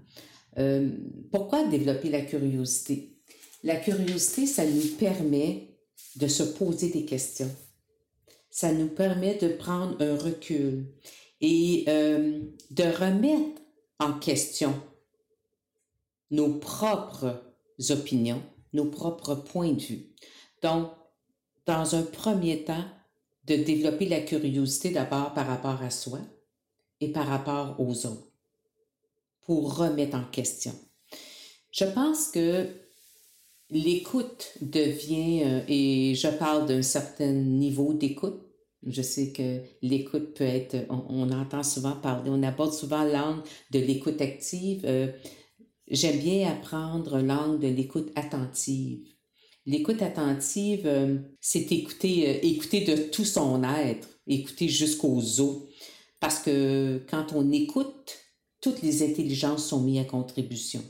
Euh, 0.57 0.89
pourquoi 1.31 1.67
développer 1.67 2.09
la 2.09 2.21
curiosité? 2.21 3.17
La 3.63 3.77
curiosité, 3.77 4.45
ça 4.45 4.65
nous 4.65 4.95
permet 4.99 5.69
de 6.17 6.27
se 6.27 6.43
poser 6.43 6.89
des 6.89 7.05
questions. 7.05 7.51
Ça 8.49 8.71
nous 8.71 8.87
permet 8.87 9.35
de 9.35 9.49
prendre 9.49 10.01
un 10.01 10.17
recul 10.17 10.85
et 11.41 11.85
euh, 11.87 12.41
de 12.71 12.83
remettre 12.83 13.61
en 13.99 14.13
question 14.13 14.73
nos 16.31 16.53
propres 16.59 17.43
opinions, 17.89 18.41
nos 18.73 18.85
propres 18.85 19.35
points 19.35 19.73
de 19.73 19.81
vue. 19.81 20.13
Donc, 20.61 20.89
dans 21.65 21.95
un 21.95 22.03
premier 22.03 22.63
temps, 22.63 22.85
de 23.47 23.55
développer 23.55 24.07
la 24.07 24.21
curiosité 24.21 24.89
d'abord 24.89 25.33
par 25.33 25.47
rapport 25.47 25.81
à 25.81 25.89
soi 25.89 26.19
et 26.99 27.11
par 27.11 27.27
rapport 27.27 27.79
aux 27.79 28.05
autres 28.05 28.31
pour 29.41 29.77
remettre 29.77 30.17
en 30.17 30.23
question. 30.23 30.73
Je 31.71 31.85
pense 31.85 32.29
que 32.29 32.67
l'écoute 33.69 34.53
devient, 34.61 35.43
euh, 35.43 35.61
et 35.67 36.15
je 36.15 36.27
parle 36.27 36.67
d'un 36.67 36.81
certain 36.81 37.31
niveau 37.31 37.93
d'écoute, 37.93 38.41
je 38.87 39.01
sais 39.01 39.31
que 39.31 39.61
l'écoute 39.81 40.33
peut 40.35 40.43
être, 40.43 40.75
on, 40.89 41.31
entend 41.31 41.63
souvent 41.63 41.95
parler, 41.95 42.29
on 42.31 42.43
aborde 42.43 42.73
souvent 42.73 43.03
l'angle 43.03 43.43
de 43.71 43.79
l'écoute 43.79 44.21
active. 44.21 44.83
Euh, 44.85 45.11
j'aime 45.89 46.19
bien 46.19 46.49
apprendre 46.49 47.19
l'angle 47.19 47.59
de 47.59 47.67
l'écoute 47.67 48.11
attentive. 48.15 49.05
L'écoute 49.65 50.01
attentive, 50.01 50.83
euh, 50.85 51.17
c'est 51.41 51.71
écouter, 51.71 52.29
euh, 52.29 52.39
écouter 52.43 52.81
de 52.81 52.95
tout 52.95 53.25
son 53.25 53.63
être, 53.63 54.07
écouter 54.27 54.67
jusqu'aux 54.67 55.41
os. 55.41 55.63
Parce 56.19 56.39
que 56.39 57.03
quand 57.09 57.33
on 57.33 57.51
écoute, 57.51 58.17
toutes 58.61 58.81
les 58.83 59.03
intelligences 59.03 59.67
sont 59.67 59.81
mises 59.81 59.99
à 59.99 60.03
contribution. 60.03 60.83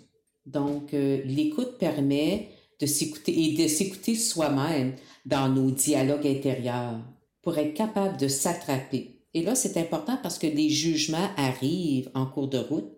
Donc, 0.46 0.94
euh, 0.94 1.22
l'écoute 1.26 1.78
permet 1.78 2.50
de 2.80 2.86
s'écouter 2.86 3.34
et 3.44 3.54
de 3.54 3.68
s'écouter 3.68 4.16
soi-même 4.16 4.96
dans 5.26 5.50
nos 5.50 5.72
dialogues 5.72 6.28
intérieurs 6.28 7.00
pour 7.42 7.58
être 7.58 7.74
capable 7.74 8.18
de 8.18 8.28
s'attraper. 8.28 9.22
Et 9.34 9.42
là, 9.42 9.56
c'est 9.56 9.78
important 9.78 10.18
parce 10.22 10.38
que 10.38 10.48
les 10.48 10.70
jugements 10.70 11.30
arrivent 11.38 12.10
en 12.14 12.26
cours 12.26 12.48
de 12.48 12.58
route 12.58 12.95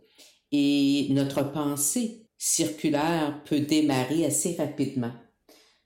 et 0.51 1.07
notre 1.11 1.51
pensée 1.51 2.27
circulaire 2.37 3.41
peut 3.45 3.59
démarrer 3.59 4.25
assez 4.25 4.55
rapidement. 4.55 5.11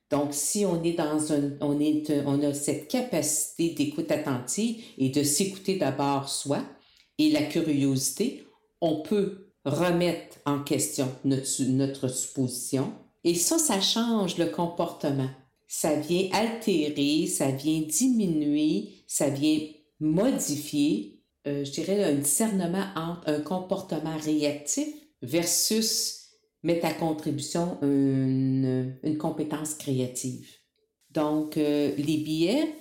Donc, 0.09 0.33
si 0.33 0.65
on 0.65 0.83
est 0.83 0.93
dans 0.93 1.31
un, 1.31 1.53
on 1.61 1.79
est, 1.79 2.11
on 2.25 2.43
a 2.43 2.53
cette 2.53 2.89
capacité 2.89 3.69
d'écoute 3.69 4.11
attentive 4.11 4.83
et 4.97 5.09
de 5.09 5.23
s'écouter 5.23 5.77
d'abord 5.77 6.27
soi 6.27 6.61
et 7.17 7.31
la 7.31 7.43
curiosité, 7.43 8.43
on 8.81 9.01
peut 9.01 9.51
remettre 9.63 10.37
en 10.45 10.63
question 10.63 11.07
notre, 11.23 11.63
notre 11.63 12.09
supposition. 12.09 12.93
Et 13.23 13.35
ça, 13.35 13.57
ça 13.57 13.79
change 13.79 14.37
le 14.37 14.47
comportement. 14.47 15.29
Ça 15.67 15.95
vient 15.95 16.27
altérer, 16.33 17.27
ça 17.27 17.51
vient 17.51 17.81
diminuer, 17.81 18.89
ça 19.07 19.29
vient 19.29 19.59
modifier, 20.01 21.10
euh, 21.47 21.63
je 21.65 21.71
dirais, 21.71 22.03
un 22.03 22.15
discernement 22.15 22.85
entre 22.95 23.29
un 23.29 23.39
comportement 23.41 24.17
réactif 24.17 24.87
versus 25.21 26.29
mettre 26.63 26.85
à 26.85 26.93
contribution 26.93 27.77
une, 27.81 28.95
une 29.03 29.17
compétence 29.17 29.73
créative. 29.73 30.47
Donc, 31.09 31.57
euh, 31.57 31.93
les 31.97 32.17
billets, 32.17 32.73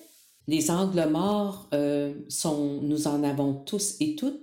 les 0.46 0.70
angles 0.70 1.08
morts, 1.10 1.68
euh, 1.72 2.14
sont, 2.28 2.80
nous 2.82 3.06
en 3.06 3.22
avons 3.24 3.54
tous 3.54 3.96
et 4.00 4.14
toutes. 4.16 4.42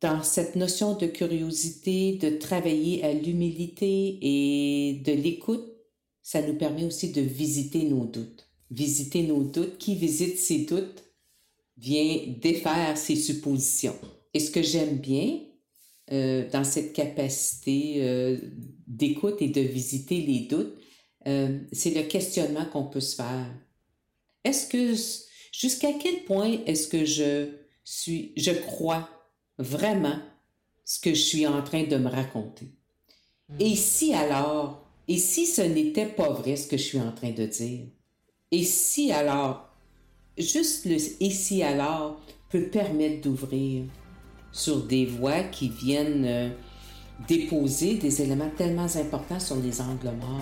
Dans 0.00 0.22
cette 0.22 0.56
notion 0.56 0.96
de 0.96 1.06
curiosité, 1.06 2.16
de 2.16 2.36
travailler 2.36 3.04
à 3.04 3.12
l'humilité 3.12 4.18
et 4.20 4.94
de 5.04 5.12
l'écoute, 5.12 5.64
ça 6.22 6.42
nous 6.42 6.54
permet 6.54 6.84
aussi 6.84 7.12
de 7.12 7.20
visiter 7.20 7.84
nos 7.84 8.04
doutes. 8.04 8.48
Visiter 8.70 9.22
nos 9.22 9.44
doutes. 9.44 9.78
Qui 9.78 9.94
visite 9.94 10.38
ses 10.38 10.64
doutes? 10.64 11.04
Vient 11.82 12.34
défaire 12.40 12.96
ses 12.96 13.16
suppositions. 13.16 13.98
Et 14.32 14.38
ce 14.38 14.50
que 14.50 14.62
j'aime 14.62 14.98
bien, 14.98 15.40
euh, 16.12 16.48
dans 16.50 16.64
cette 16.64 16.92
capacité 16.92 17.96
euh, 17.98 18.38
d'écoute 18.86 19.42
et 19.42 19.48
de 19.48 19.60
visiter 19.60 20.20
les 20.20 20.40
doutes, 20.40 20.74
euh, 21.26 21.58
c'est 21.72 21.90
le 21.90 22.02
questionnement 22.02 22.66
qu'on 22.66 22.84
peut 22.84 23.00
se 23.00 23.16
faire. 23.16 23.52
Est-ce 24.44 24.66
que, 24.68 24.94
jusqu'à 25.52 25.92
quel 25.94 26.24
point 26.24 26.58
est-ce 26.66 26.86
que 26.86 27.04
je 27.04 27.48
suis, 27.84 28.32
je 28.36 28.52
crois 28.52 29.08
vraiment 29.58 30.18
ce 30.84 31.00
que 31.00 31.14
je 31.14 31.22
suis 31.22 31.46
en 31.46 31.62
train 31.62 31.84
de 31.84 31.96
me 31.96 32.08
raconter? 32.08 32.66
Hmm. 33.48 33.60
Et 33.60 33.74
si 33.74 34.14
alors, 34.14 34.88
et 35.08 35.18
si 35.18 35.46
ce 35.46 35.62
n'était 35.62 36.06
pas 36.06 36.30
vrai 36.30 36.54
ce 36.56 36.68
que 36.68 36.76
je 36.76 36.82
suis 36.82 37.00
en 37.00 37.12
train 37.12 37.32
de 37.32 37.46
dire? 37.46 37.86
Et 38.52 38.64
si 38.64 39.10
alors, 39.10 39.71
juste 40.38 40.86
le 40.86 40.98
si 40.98 41.62
alors 41.62 42.20
peut 42.48 42.64
permettre 42.64 43.22
d'ouvrir 43.22 43.84
sur 44.50 44.84
des 44.84 45.06
voies 45.06 45.42
qui 45.44 45.68
viennent 45.68 46.24
euh, 46.26 46.48
déposer 47.26 47.94
des 47.94 48.22
éléments 48.22 48.50
tellement 48.56 48.86
importants 48.96 49.40
sur 49.40 49.56
les 49.56 49.80
angles 49.80 50.12
morts. 50.20 50.40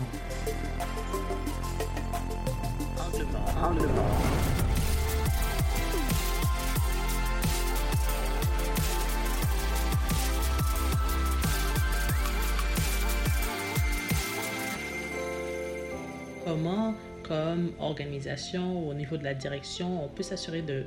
Comment, 16.45 16.95
comme 17.31 17.71
organisation, 17.79 18.89
au 18.89 18.93
niveau 18.93 19.17
de 19.17 19.23
la 19.23 19.35
direction, 19.35 20.05
on 20.05 20.09
peut 20.09 20.25
s'assurer 20.25 20.63
de 20.63 20.85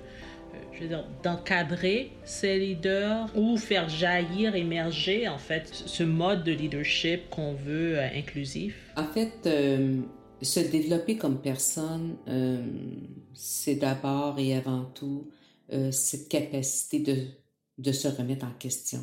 je 0.73 0.81
veux 0.81 0.87
dire, 0.87 1.05
d'encadrer 1.23 2.11
ces 2.25 2.59
leaders 2.59 3.29
ou 3.35 3.57
faire 3.57 3.87
jaillir, 3.89 4.55
émerger, 4.55 5.27
en 5.27 5.37
fait, 5.37 5.71
ce 5.73 6.03
mode 6.03 6.43
de 6.43 6.51
leadership 6.51 7.29
qu'on 7.29 7.53
veut 7.53 7.97
euh, 7.97 8.07
inclusif? 8.13 8.75
En 8.97 9.05
fait, 9.05 9.33
euh, 9.45 10.01
se 10.41 10.59
développer 10.59 11.17
comme 11.17 11.41
personne, 11.41 12.17
euh, 12.27 12.61
c'est 13.33 13.75
d'abord 13.75 14.37
et 14.37 14.55
avant 14.55 14.85
tout 14.85 15.29
cette 15.89 16.29
capacité 16.29 16.99
de, 16.99 17.15
de 17.79 17.91
se 17.91 18.07
remettre 18.07 18.45
en 18.45 18.53
question. 18.59 18.99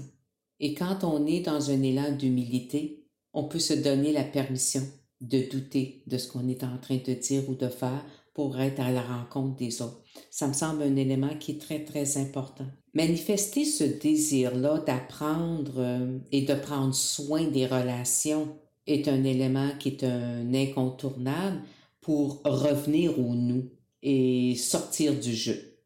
Et 0.61 0.73
quand 0.75 1.03
on 1.03 1.27
est 1.27 1.41
dans 1.41 1.73
un 1.73 1.83
élan 1.83 2.13
d'humilité, 2.13 3.03
on 3.33 3.45
peut 3.45 3.59
se 3.59 3.73
donner 3.73 4.13
la 4.13 4.23
permission 4.23 4.83
de 5.21 5.43
douter 5.51 6.03
de 6.07 6.19
ce 6.19 6.29
qu'on 6.29 6.49
est 6.49 6.65
en 6.65 6.79
train 6.79 6.97
de 6.97 7.13
dire 7.13 7.49
ou 7.49 7.55
de 7.55 7.69
faire 7.69 8.05
pour 8.35 8.59
être 8.61 8.81
à 8.81 8.91
la 8.91 9.03
rencontre 9.03 9.57
des 9.57 9.83
autres. 9.83 10.03
Ça 10.31 10.49
me 10.49 10.53
semble 10.53 10.83
un 10.83 10.97
élément 10.97 11.37
qui 11.39 11.53
est 11.53 11.61
très, 11.61 11.85
très 11.85 12.17
important. 12.17 12.67
Manifester 12.95 13.65
ce 13.65 13.85
désir-là 13.85 14.79
d'apprendre 14.87 15.75
euh, 15.77 16.19
et 16.33 16.43
de 16.43 16.55
prendre 16.55 16.95
soin 16.95 17.45
des 17.45 17.67
relations 17.67 18.57
est 18.87 19.09
un 19.09 19.25
élément 19.25 19.71
qui 19.79 19.91
est 19.91 20.05
un 20.05 20.53
incontournable 20.55 21.61
pour 22.01 22.41
revenir 22.45 23.19
au 23.19 23.35
nous 23.35 23.71
et 24.03 24.55
sortir 24.57 25.15
du 25.19 25.35
jeu. 25.35 25.77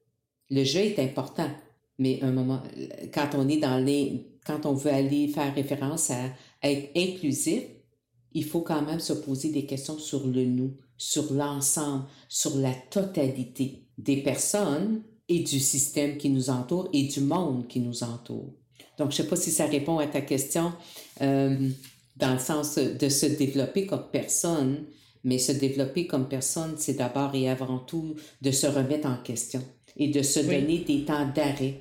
Le 0.51 0.65
jeu 0.65 0.81
est 0.81 0.99
important, 0.99 1.51
mais 1.99 2.21
un 2.23 2.33
moment, 2.33 2.63
quand 3.13 3.31
on 3.35 3.49
est 3.49 3.57
dans 3.57 3.85
les, 3.85 4.27
quand 4.47 4.67
on 4.67 4.75
veut 4.75 4.93
aller 4.93 5.29
faire 5.29 5.55
référence 5.55 6.11
à 6.11 6.27
être 6.63 6.91
inclusif, 6.97 7.65
il 8.35 8.45
faut 8.45 8.61
quand 8.61 8.83
même 8.83 9.01
se 9.01 9.13
poser 9.13 9.51
des 9.51 9.65
questions 9.65 9.99
sur 9.99 10.27
le 10.27 10.45
nous 10.45 10.75
sur 10.97 11.33
l'ensemble, 11.33 12.05
sur 12.29 12.57
la 12.57 12.73
totalité 12.91 13.83
des 13.99 14.19
personnes 14.19 15.03
et 15.29 15.41
du 15.41 15.59
système 15.59 16.17
qui 16.17 16.31
nous 16.31 16.51
entoure 16.51 16.89
et 16.93 17.05
du 17.05 17.21
monde 17.21 17.67
qui 17.67 17.81
nous 17.81 18.03
entoure. 18.03 18.53
Donc, 18.99 19.11
je 19.11 19.19
ne 19.19 19.23
sais 19.23 19.29
pas 19.29 19.37
si 19.37 19.51
ça 19.51 19.67
répond 19.67 19.99
à 19.99 20.07
ta 20.07 20.21
question 20.21 20.73
euh, 21.21 21.69
dans 22.17 22.33
le 22.33 22.39
sens 22.39 22.77
de 22.77 23.09
se 23.09 23.27
développer 23.27 23.87
comme 23.87 24.05
personne, 24.13 24.85
mais 25.25 25.39
se 25.39 25.53
développer 25.53 26.07
comme 26.07 26.29
personne, 26.29 26.75
c'est 26.77 26.95
d'abord 26.95 27.35
et 27.35 27.49
avant 27.49 27.79
tout 27.79 28.15
de 28.41 28.51
se 28.51 28.67
remettre 28.67 29.09
en 29.09 29.17
question 29.17 29.63
et 29.97 30.09
de 30.09 30.23
se 30.23 30.41
donner 30.41 30.85
des 30.87 31.05
temps 31.05 31.29
d'arrêt, 31.35 31.81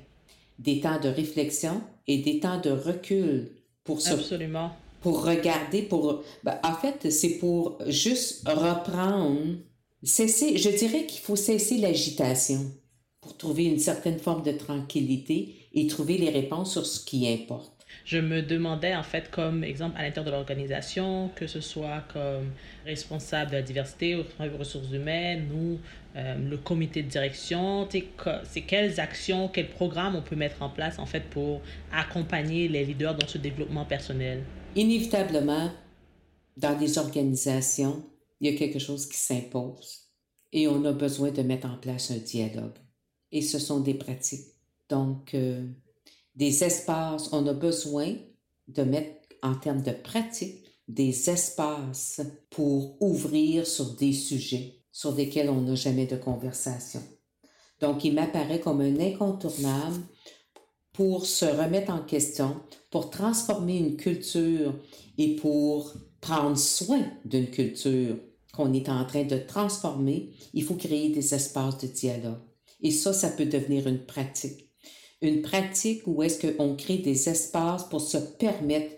des 0.58 0.80
temps 0.80 0.98
de 0.98 1.08
réflexion 1.08 1.80
et 2.06 2.18
des 2.18 2.40
temps 2.40 2.60
de 2.60 2.70
recul 2.70 3.50
pour 3.84 4.00
se, 4.00 4.14
Absolument 4.14 4.70
pour 5.04 5.22
regarder, 5.22 5.82
pour... 5.82 6.24
Ben, 6.44 6.58
en 6.64 6.72
fait, 6.72 7.10
c'est 7.10 7.36
pour 7.36 7.78
juste 7.86 8.48
reprendre, 8.48 9.58
cesser, 10.02 10.56
je 10.56 10.70
dirais 10.70 11.04
qu'il 11.04 11.20
faut 11.20 11.36
cesser 11.36 11.76
l'agitation 11.76 12.72
pour 13.20 13.36
trouver 13.36 13.66
une 13.66 13.78
certaine 13.78 14.18
forme 14.18 14.42
de 14.42 14.52
tranquillité 14.52 15.56
et 15.74 15.86
trouver 15.88 16.16
les 16.16 16.30
réponses 16.30 16.72
sur 16.72 16.86
ce 16.86 17.04
qui 17.04 17.28
importe. 17.28 17.84
Je 18.06 18.16
me 18.16 18.40
demandais, 18.40 18.96
en 18.96 19.02
fait, 19.02 19.30
comme 19.30 19.62
exemple, 19.62 19.94
à 19.98 20.04
l'intérieur 20.04 20.24
de 20.24 20.30
l'organisation, 20.30 21.30
que 21.36 21.46
ce 21.46 21.60
soit 21.60 22.02
comme 22.10 22.52
responsable 22.86 23.50
de 23.50 23.56
la 23.56 23.62
diversité 23.62 24.16
ou 24.16 24.22
des 24.22 24.56
ressources 24.56 24.90
humaines 24.90 25.50
ou 25.54 25.78
euh, 26.16 26.34
le 26.48 26.56
comité 26.56 27.02
de 27.02 27.08
direction, 27.08 27.86
c'est 28.44 28.62
quelles 28.62 28.98
actions, 28.98 29.48
quels 29.48 29.68
programmes 29.68 30.16
on 30.16 30.22
peut 30.22 30.34
mettre 30.34 30.62
en 30.62 30.70
place, 30.70 30.98
en 30.98 31.04
fait, 31.04 31.24
pour 31.28 31.60
accompagner 31.92 32.68
les 32.68 32.86
leaders 32.86 33.14
dans 33.14 33.28
ce 33.28 33.36
développement 33.36 33.84
personnel. 33.84 34.44
Inévitablement, 34.76 35.70
dans 36.56 36.76
des 36.76 36.98
organisations, 36.98 38.02
il 38.40 38.50
y 38.50 38.54
a 38.54 38.58
quelque 38.58 38.80
chose 38.80 39.06
qui 39.06 39.16
s'impose 39.16 40.10
et 40.52 40.66
on 40.66 40.84
a 40.84 40.92
besoin 40.92 41.30
de 41.30 41.42
mettre 41.42 41.68
en 41.68 41.78
place 41.78 42.10
un 42.10 42.18
dialogue. 42.18 42.78
Et 43.30 43.40
ce 43.40 43.58
sont 43.58 43.80
des 43.80 43.94
pratiques. 43.94 44.46
Donc, 44.88 45.34
euh, 45.34 45.66
des 46.34 46.64
espaces, 46.64 47.32
on 47.32 47.46
a 47.46 47.52
besoin 47.52 48.14
de 48.66 48.82
mettre 48.82 49.28
en 49.42 49.54
termes 49.54 49.82
de 49.82 49.92
pratiques 49.92 50.64
des 50.88 51.30
espaces 51.30 52.20
pour 52.50 53.00
ouvrir 53.00 53.66
sur 53.66 53.94
des 53.94 54.12
sujets 54.12 54.80
sur 54.90 55.14
lesquels 55.14 55.50
on 55.50 55.60
n'a 55.60 55.74
jamais 55.74 56.06
de 56.06 56.16
conversation. 56.16 57.02
Donc, 57.80 58.04
il 58.04 58.14
m'apparaît 58.14 58.60
comme 58.60 58.80
un 58.80 59.00
incontournable 59.00 60.00
pour 60.94 61.26
se 61.26 61.44
remettre 61.44 61.92
en 61.92 61.98
question, 61.98 62.56
pour 62.90 63.10
transformer 63.10 63.76
une 63.76 63.96
culture 63.96 64.72
et 65.18 65.36
pour 65.36 65.92
prendre 66.20 66.56
soin 66.56 67.02
d'une 67.24 67.50
culture 67.50 68.16
qu'on 68.54 68.72
est 68.72 68.88
en 68.88 69.04
train 69.04 69.24
de 69.24 69.36
transformer, 69.36 70.30
il 70.54 70.62
faut 70.62 70.76
créer 70.76 71.10
des 71.10 71.34
espaces 71.34 71.78
de 71.78 71.88
dialogue. 71.88 72.38
Et 72.80 72.92
ça, 72.92 73.12
ça 73.12 73.28
peut 73.28 73.44
devenir 73.44 73.88
une 73.88 74.06
pratique. 74.06 74.70
Une 75.20 75.42
pratique 75.42 76.02
où 76.06 76.22
est-ce 76.22 76.46
qu'on 76.46 76.76
crée 76.76 76.98
des 76.98 77.28
espaces 77.28 77.84
pour 77.84 78.00
se 78.00 78.18
permettre 78.18 78.94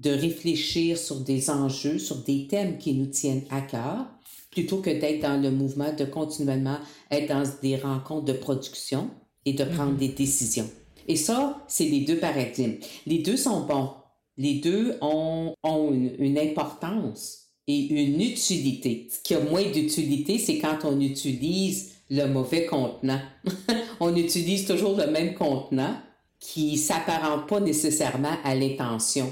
de 0.00 0.10
réfléchir 0.10 0.98
sur 0.98 1.20
des 1.20 1.48
enjeux, 1.48 1.98
sur 1.98 2.16
des 2.16 2.48
thèmes 2.48 2.76
qui 2.78 2.94
nous 2.94 3.06
tiennent 3.06 3.44
à 3.50 3.60
cœur, 3.60 4.06
plutôt 4.50 4.78
que 4.78 4.90
d'être 4.90 5.22
dans 5.22 5.40
le 5.40 5.50
mouvement 5.50 5.92
de 5.94 6.04
continuellement 6.04 6.78
être 7.10 7.28
dans 7.28 7.44
des 7.62 7.76
rencontres 7.76 8.24
de 8.24 8.32
production 8.32 9.10
et 9.44 9.52
de 9.52 9.64
prendre 9.64 9.92
mhm. 9.92 9.98
des 9.98 10.08
décisions. 10.08 10.68
Et 11.08 11.16
ça, 11.16 11.64
c'est 11.68 11.84
les 11.84 12.00
deux 12.00 12.18
paradigmes. 12.18 12.76
Les 13.06 13.18
deux 13.18 13.36
sont 13.36 13.66
bons. 13.66 13.90
Les 14.36 14.54
deux 14.54 14.98
ont, 15.00 15.54
une, 15.64 16.38
importance 16.38 17.48
et 17.66 17.78
une 17.78 18.20
utilité. 18.20 19.08
Ce 19.10 19.20
qui 19.22 19.34
a 19.34 19.40
moins 19.40 19.64
d'utilité, 19.64 20.38
c'est 20.38 20.58
quand 20.58 20.78
on 20.84 21.00
utilise 21.00 21.92
le 22.10 22.26
mauvais 22.26 22.66
contenant. 22.66 23.20
on 24.00 24.14
utilise 24.14 24.66
toujours 24.66 24.96
le 24.96 25.06
même 25.06 25.34
contenant 25.34 25.96
qui 26.38 26.76
s'apparente 26.76 27.48
pas 27.48 27.60
nécessairement 27.60 28.36
à 28.44 28.54
l'intention 28.54 29.28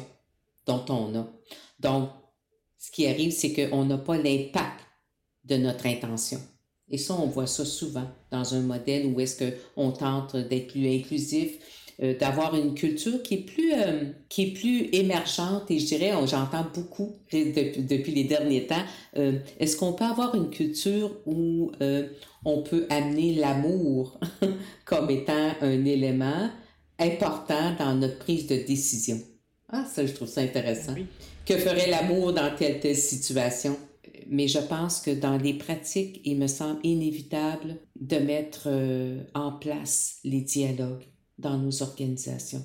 dont 0.67 0.85
on 0.89 1.15
a. 1.17 1.29
Donc, 1.81 2.09
ce 2.79 2.91
qui 2.91 3.07
arrive, 3.07 3.33
c'est 3.33 3.53
qu'on 3.53 3.85
n'a 3.85 3.99
pas 3.99 4.17
l'impact 4.17 4.81
de 5.45 5.57
notre 5.57 5.87
intention. 5.87 6.41
Et 6.91 6.99
ça, 6.99 7.15
on 7.15 7.27
voit 7.27 7.47
ça 7.47 7.65
souvent 7.65 8.09
dans 8.31 8.55
un 8.55 8.61
modèle 8.61 9.07
où 9.07 9.21
est-ce 9.21 9.53
qu'on 9.75 9.91
tente 9.93 10.37
d'être 10.37 10.69
plus 10.69 10.89
inclusif, 10.89 11.59
euh, 12.03 12.19
d'avoir 12.19 12.57
une 12.57 12.75
culture 12.75 13.23
qui 13.23 13.35
est 13.35 13.47
plus 13.47 13.73
euh, 13.73 14.07
qui 14.29 14.43
est 14.43 14.53
plus 14.53 14.89
émergente 14.93 15.71
et 15.71 15.79
je 15.79 15.87
dirais 15.87 16.11
j'entends 16.27 16.67
beaucoup 16.75 17.21
depuis, 17.33 18.13
les 18.13 18.25
derniers 18.25 18.67
temps 18.67 18.83
euh, 19.17 19.39
est-ce 19.61 19.77
qu'on 19.77 19.93
peut 19.93 20.05
avoir 20.05 20.35
une 20.35 20.51
culture 20.51 21.13
où 21.25 21.71
on 22.45 22.63
peut 22.63 22.87
amener 22.91 23.37
l'amour 23.37 24.19
comme 24.85 25.09
étant 25.09 25.53
un 25.61 25.85
élément 25.85 26.51
important 26.99 27.77
dans 27.79 27.95
notre 27.95 28.19
prise 28.19 28.49
de 28.49 28.57
décision? 28.57 29.21
Ah 29.69 29.85
ça 29.85 30.05
je 30.05 30.13
trouve 30.15 30.29
ça 30.29 30.41
intéressant. 30.41 30.97
Que 31.47 31.57
ferait 31.57 31.91
l'amour 31.91 32.33
dans 32.33 32.57
telle 32.57 32.81
telle 32.81 32.97
situation? 32.97 33.77
Mais 34.29 34.49
je 34.49 34.59
pense 34.59 35.01
que 35.01 35.11
dans 35.11 35.37
les 35.37 35.55
pratiques, 35.55 36.21
il 36.25 36.39
me 36.39 36.47
semble 36.47 36.81
inévitable 36.83 37.77
de 38.01 38.17
mettre 38.17 38.65
euh, 38.67 39.23
en 39.35 39.53
place 39.53 40.19
les 40.25 40.41
dialogues 40.41 41.05
dans 41.39 41.59
nos 41.59 41.83
organisations. 41.83 42.63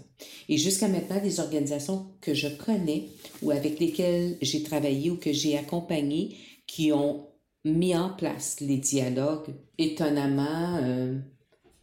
Et 0.48 0.58
jusqu'à 0.58 0.88
maintenant, 0.88 1.20
les 1.24 1.40
organisations 1.40 2.08
que 2.22 2.34
je 2.34 2.48
connais 2.48 3.10
ou 3.42 3.52
avec 3.52 3.80
lesquelles 3.80 4.38
j'ai 4.42 4.64
travaillé 4.64 5.10
ou 5.10 5.18
que 5.18 5.34
j'ai 5.34 5.58
accompagné 5.58 6.38
qui 6.68 6.92
ont 6.92 7.28
mis 7.66 7.96
en 7.96 8.10
place 8.10 8.60
les 8.60 8.78
dialogues, 8.78 9.56
étonnamment, 9.78 10.78
euh, 10.82 11.18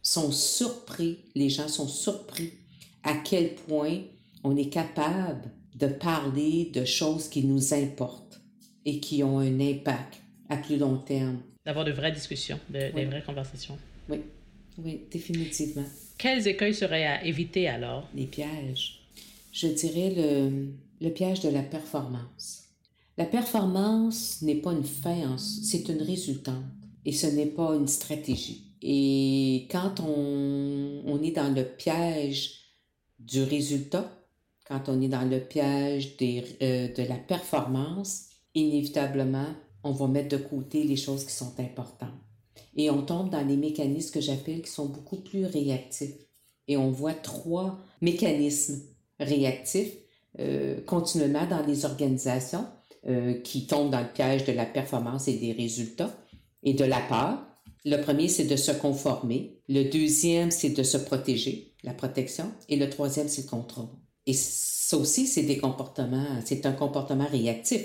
sont 0.01 0.31
surpris, 0.31 1.25
les 1.35 1.49
gens 1.49 1.67
sont 1.67 1.87
surpris 1.87 2.53
à 3.03 3.15
quel 3.15 3.55
point 3.55 3.99
on 4.43 4.55
est 4.55 4.69
capable 4.69 5.51
de 5.75 5.87
parler 5.87 6.71
de 6.73 6.85
choses 6.85 7.27
qui 7.27 7.43
nous 7.43 7.73
importent 7.73 8.26
et 8.87 9.01
qui 9.01 9.21
ont 9.21 9.39
un 9.39 9.59
impact 9.59 10.21
à 10.47 10.55
plus 10.55 10.77
long 10.77 10.97
terme. 10.97 11.41
D'avoir 11.65 11.83
de 11.83 11.91
vraies 11.91 12.13
discussions, 12.13 12.57
de, 12.69 12.89
des 12.95 13.05
vraies 13.05 13.21
conversations. 13.23 13.77
Oui, 14.07 14.21
oui, 14.77 15.01
définitivement. 15.11 15.83
Quels 16.17 16.47
écueils 16.47 16.73
seraient 16.73 17.05
à 17.05 17.25
éviter 17.25 17.67
alors? 17.67 18.07
Les 18.15 18.25
pièges. 18.25 19.01
Je 19.51 19.67
dirais 19.67 20.13
le, 20.15 20.69
le 21.01 21.09
piège 21.09 21.41
de 21.41 21.49
la 21.49 21.63
performance. 21.63 22.63
La 23.17 23.25
performance 23.25 24.41
n'est 24.41 24.55
pas 24.55 24.71
une 24.71 24.85
fin, 24.85 25.35
c'est 25.37 25.89
une 25.89 26.01
résultante 26.01 26.63
et 27.03 27.11
ce 27.11 27.27
n'est 27.27 27.47
pas 27.47 27.75
une 27.75 27.87
stratégie. 27.87 28.63
Et 28.81 29.67
quand 29.69 29.99
on, 29.99 31.01
on, 31.05 31.21
est 31.23 31.31
dans 31.31 31.53
le 31.53 31.65
piège 31.65 32.53
du 33.19 33.43
résultat, 33.43 34.09
quand 34.65 34.87
on 34.87 35.01
est 35.01 35.07
dans 35.09 35.27
le 35.29 35.39
piège 35.39 36.15
des, 36.17 36.43
euh, 36.61 36.93
de 36.93 37.03
la 37.03 37.15
performance, 37.15 38.26
inévitablement, 38.57 39.47
on 39.83 39.91
va 39.91 40.07
mettre 40.07 40.37
de 40.37 40.43
côté 40.43 40.83
les 40.83 40.95
choses 40.95 41.25
qui 41.25 41.33
sont 41.33 41.53
importantes. 41.59 42.13
Et 42.75 42.89
on 42.89 43.03
tombe 43.03 43.29
dans 43.29 43.45
les 43.45 43.57
mécanismes 43.57 44.13
que 44.13 44.21
j'appelle 44.21 44.61
qui 44.61 44.71
sont 44.71 44.87
beaucoup 44.87 45.17
plus 45.17 45.45
réactifs. 45.45 46.15
Et 46.67 46.77
on 46.77 46.91
voit 46.91 47.13
trois 47.13 47.79
mécanismes 48.01 48.81
réactifs 49.19 49.93
euh, 50.39 50.81
continuellement 50.85 51.47
dans 51.47 51.65
les 51.65 51.85
organisations 51.85 52.65
euh, 53.07 53.39
qui 53.41 53.65
tombent 53.65 53.91
dans 53.91 54.01
le 54.01 54.11
piège 54.11 54.45
de 54.45 54.51
la 54.51 54.65
performance 54.65 55.27
et 55.27 55.37
des 55.37 55.53
résultats 55.53 56.15
et 56.63 56.73
de 56.73 56.83
la 56.83 56.99
peur. 56.99 57.39
Le 57.85 58.01
premier, 58.01 58.27
c'est 58.27 58.45
de 58.45 58.55
se 58.55 58.71
conformer. 58.71 59.61
Le 59.69 59.89
deuxième, 59.89 60.51
c'est 60.51 60.71
de 60.71 60.83
se 60.83 60.97
protéger, 60.97 61.73
la 61.83 61.93
protection. 61.93 62.51
Et 62.69 62.75
le 62.75 62.89
troisième, 62.89 63.29
c'est 63.29 63.43
le 63.43 63.49
contrôle. 63.49 63.87
Et 64.25 64.33
ça 64.33 64.97
aussi, 64.97 65.25
c'est 65.25 65.43
des 65.43 65.57
comportements, 65.57 66.25
c'est 66.43 66.65
un 66.65 66.73
comportement 66.73 67.27
réactif 67.27 67.81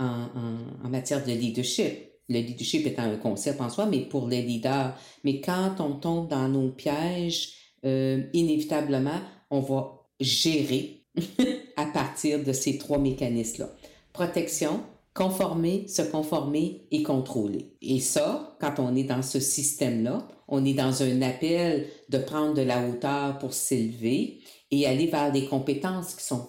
en, 0.00 0.88
matière 0.88 1.24
de 1.24 1.32
leadership. 1.32 2.10
Le 2.28 2.40
leadership 2.40 2.86
étant 2.86 3.02
un 3.02 3.16
concept 3.16 3.60
en 3.60 3.68
soi, 3.68 3.86
mais 3.86 4.00
pour 4.00 4.28
les 4.28 4.42
leaders. 4.42 4.96
Mais 5.24 5.40
quand 5.40 5.80
on 5.80 5.92
tombe 5.92 6.28
dans 6.28 6.48
nos 6.48 6.70
pièges, 6.70 7.54
euh, 7.84 8.24
inévitablement, 8.32 9.20
on 9.50 9.60
va 9.60 10.06
gérer 10.20 11.04
à 11.76 11.86
partir 11.86 12.42
de 12.44 12.52
ces 12.52 12.78
trois 12.78 12.98
mécanismes-là. 12.98 13.70
Protection, 14.12 14.80
conformer, 15.14 15.88
se 15.88 16.02
conformer 16.02 16.86
et 16.90 17.02
contrôler. 17.02 17.76
Et 17.82 18.00
ça, 18.00 18.56
quand 18.60 18.78
on 18.78 18.94
est 18.94 19.04
dans 19.04 19.22
ce 19.22 19.40
système-là, 19.40 20.28
on 20.46 20.64
est 20.64 20.74
dans 20.74 21.02
un 21.02 21.22
appel 21.22 21.86
de 22.08 22.18
prendre 22.18 22.54
de 22.54 22.62
la 22.62 22.88
hauteur 22.88 23.38
pour 23.38 23.54
s'élever 23.54 24.40
et 24.70 24.86
aller 24.86 25.06
vers 25.06 25.32
des 25.32 25.46
compétences 25.46 26.14
qui 26.14 26.24
sont 26.24 26.48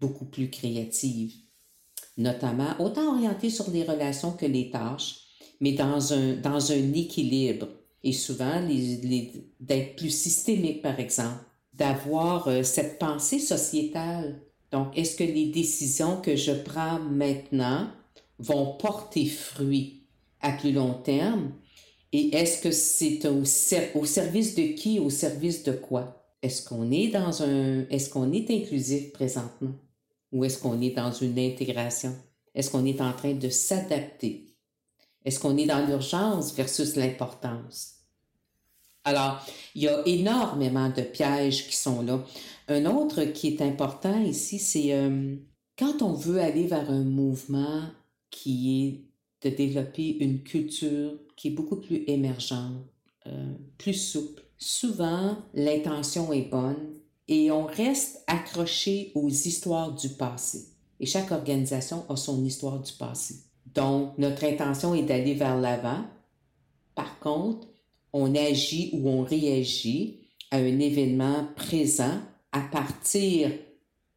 beaucoup 0.00 0.26
plus 0.26 0.50
créatives 0.50 1.45
notamment, 2.16 2.74
autant 2.78 3.14
orienté 3.14 3.50
sur 3.50 3.70
les 3.70 3.84
relations 3.84 4.32
que 4.32 4.46
les 4.46 4.70
tâches, 4.70 5.20
mais 5.60 5.72
dans 5.72 6.12
un, 6.12 6.36
dans 6.36 6.72
un 6.72 6.92
équilibre. 6.92 7.68
Et 8.02 8.12
souvent, 8.12 8.60
d'être 9.60 9.96
plus 9.96 10.10
systémique, 10.10 10.82
par 10.82 11.00
exemple, 11.00 11.44
d'avoir 11.74 12.46
euh, 12.48 12.62
cette 12.62 12.98
pensée 12.98 13.40
sociétale. 13.40 14.40
Donc, 14.70 14.96
est-ce 14.96 15.16
que 15.16 15.24
les 15.24 15.46
décisions 15.46 16.20
que 16.20 16.36
je 16.36 16.52
prends 16.52 17.00
maintenant 17.00 17.88
vont 18.38 18.76
porter 18.76 19.26
fruit 19.26 20.04
à 20.40 20.52
plus 20.52 20.72
long 20.72 20.94
terme? 20.94 21.52
Et 22.12 22.34
est-ce 22.36 22.62
que 22.62 22.70
c'est 22.70 23.26
au, 23.26 23.42
au 23.98 24.04
service 24.04 24.54
de 24.54 24.74
qui, 24.74 25.00
au 25.00 25.10
service 25.10 25.64
de 25.64 25.72
quoi? 25.72 26.22
Est-ce 26.42 26.66
qu'on 26.66 26.90
est 26.92 27.08
dans 27.08 27.42
un, 27.42 27.88
est-ce 27.88 28.08
qu'on 28.10 28.32
est 28.32 28.50
inclusif 28.50 29.12
présentement? 29.12 29.72
Ou 30.36 30.44
est-ce 30.44 30.58
qu'on 30.58 30.82
est 30.82 30.90
dans 30.90 31.12
une 31.12 31.38
intégration? 31.38 32.14
Est-ce 32.54 32.70
qu'on 32.70 32.84
est 32.84 33.00
en 33.00 33.12
train 33.14 33.32
de 33.32 33.48
s'adapter? 33.48 34.54
Est-ce 35.24 35.40
qu'on 35.40 35.56
est 35.56 35.64
dans 35.66 35.84
l'urgence 35.86 36.54
versus 36.54 36.94
l'importance? 36.94 37.94
Alors, 39.04 39.40
il 39.74 39.82
y 39.84 39.88
a 39.88 40.02
énormément 40.06 40.90
de 40.90 41.00
pièges 41.00 41.66
qui 41.68 41.76
sont 41.76 42.02
là. 42.02 42.22
Un 42.68 42.84
autre 42.84 43.24
qui 43.24 43.48
est 43.48 43.62
important 43.62 44.20
ici, 44.22 44.58
c'est 44.58 44.92
euh, 44.92 45.36
quand 45.78 46.02
on 46.02 46.12
veut 46.12 46.40
aller 46.40 46.66
vers 46.66 46.90
un 46.90 47.04
mouvement 47.04 47.82
qui 48.30 49.06
est 49.42 49.48
de 49.48 49.56
développer 49.56 50.18
une 50.18 50.42
culture 50.42 51.12
qui 51.34 51.48
est 51.48 51.52
beaucoup 51.52 51.76
plus 51.76 52.04
émergente, 52.08 52.84
euh, 53.26 53.54
plus 53.78 53.94
souple. 53.94 54.42
Souvent, 54.58 55.38
l'intention 55.54 56.32
est 56.32 56.50
bonne, 56.50 56.96
et 57.28 57.50
on 57.50 57.66
reste 57.66 58.22
accroché 58.26 59.12
aux 59.14 59.28
histoires 59.28 59.92
du 59.92 60.10
passé. 60.10 60.68
Et 61.00 61.06
chaque 61.06 61.32
organisation 61.32 62.04
a 62.08 62.16
son 62.16 62.44
histoire 62.44 62.80
du 62.80 62.92
passé. 62.92 63.36
Donc, 63.74 64.16
notre 64.16 64.44
intention 64.44 64.94
est 64.94 65.02
d'aller 65.02 65.34
vers 65.34 65.58
l'avant. 65.58 66.04
Par 66.94 67.18
contre, 67.18 67.66
on 68.12 68.34
agit 68.34 68.90
ou 68.94 69.08
on 69.08 69.22
réagit 69.22 70.20
à 70.50 70.56
un 70.56 70.78
événement 70.78 71.48
présent 71.56 72.18
à 72.52 72.60
partir 72.60 73.50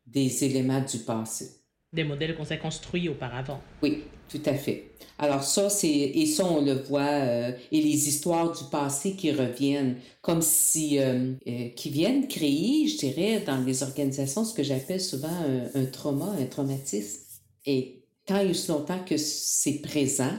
des 0.06 0.44
éléments 0.44 0.82
du 0.82 1.00
passé. 1.00 1.59
Des 1.92 2.04
modèles 2.04 2.36
qu'on 2.36 2.46
s'est 2.46 2.60
construits 2.60 3.10
auparavant. 3.10 3.62
Oui, 3.82 4.04
tout 4.30 4.42
à 4.46 4.54
fait. 4.54 4.92
Alors 5.18 5.44
ça, 5.44 5.70
c'est, 5.70 5.90
et 5.90 6.26
ça, 6.26 6.46
on 6.46 6.64
le 6.64 6.74
voit, 6.74 7.02
euh, 7.02 7.52
et 7.72 7.82
les 7.82 8.08
histoires 8.08 8.52
du 8.56 8.64
passé 8.72 9.16
qui 9.16 9.32
reviennent, 9.32 9.98
comme 10.22 10.42
si, 10.42 10.98
euh, 11.00 11.34
euh, 11.48 11.70
qui 11.76 11.90
viennent 11.90 12.28
créer, 12.28 12.88
je 12.88 12.98
dirais, 12.98 13.44
dans 13.46 13.62
les 13.62 13.84
organisations, 13.84 14.46
ce 14.46 14.54
que 14.54 14.64
j'appelle 14.64 15.02
souvent 15.02 15.28
un, 15.76 15.86
trauma, 15.86 16.34
un 16.40 16.46
traumatisme. 16.46 17.22
Et 17.66 18.04
tant 18.26 18.40
il 18.40 18.52
y 18.52 18.54
a 18.54 18.74
longtemps 18.74 19.04
que 19.04 19.18
c'est 19.18 19.82
présent, 19.82 20.34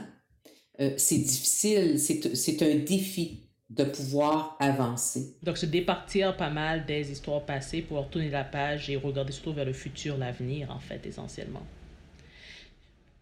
c'est 0.97 1.19
difficile, 1.19 1.99
c'est 1.99 2.63
un 2.63 2.75
défi 2.77 3.50
de 3.75 3.85
pouvoir 3.85 4.57
avancer. 4.59 5.33
Donc, 5.43 5.57
se 5.57 5.65
départir 5.65 6.35
pas 6.35 6.49
mal 6.49 6.85
des 6.85 7.11
histoires 7.11 7.41
passées, 7.41 7.81
pour 7.81 8.07
tourner 8.09 8.29
la 8.29 8.43
page 8.43 8.89
et 8.89 8.97
regarder 8.97 9.31
surtout 9.31 9.53
vers 9.53 9.65
le 9.65 9.73
futur, 9.73 10.17
l'avenir, 10.17 10.69
en 10.71 10.79
fait, 10.79 11.05
essentiellement. 11.05 11.63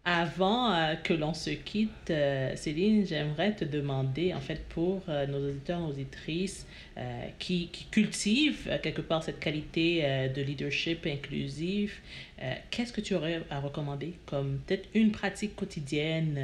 Avant 0.06 0.72
euh, 0.72 0.94
que 0.94 1.12
l'on 1.12 1.34
se 1.34 1.50
quitte, 1.50 2.10
euh, 2.10 2.56
Céline, 2.56 3.06
j'aimerais 3.06 3.54
te 3.54 3.66
demander, 3.66 4.32
en 4.32 4.40
fait, 4.40 4.66
pour 4.70 5.02
euh, 5.08 5.26
nos 5.26 5.46
auditeurs, 5.46 5.78
nos 5.78 5.90
auditrices 5.90 6.66
qui, 7.38 7.68
qui, 7.68 7.86
cultivent 7.86 8.78
quelque 8.82 9.00
part 9.00 9.22
cette 9.22 9.40
qualité 9.40 10.28
de 10.34 10.42
leadership 10.42 11.06
inclusif, 11.06 12.02
qu'est-ce 12.70 12.92
que 12.92 13.00
tu 13.00 13.14
aurais 13.14 13.42
à 13.48 13.58
recommander 13.58 14.12
comme 14.26 14.58
peut-être 14.66 14.86
une 14.92 15.10
pratique 15.10 15.56
quotidienne, 15.56 16.38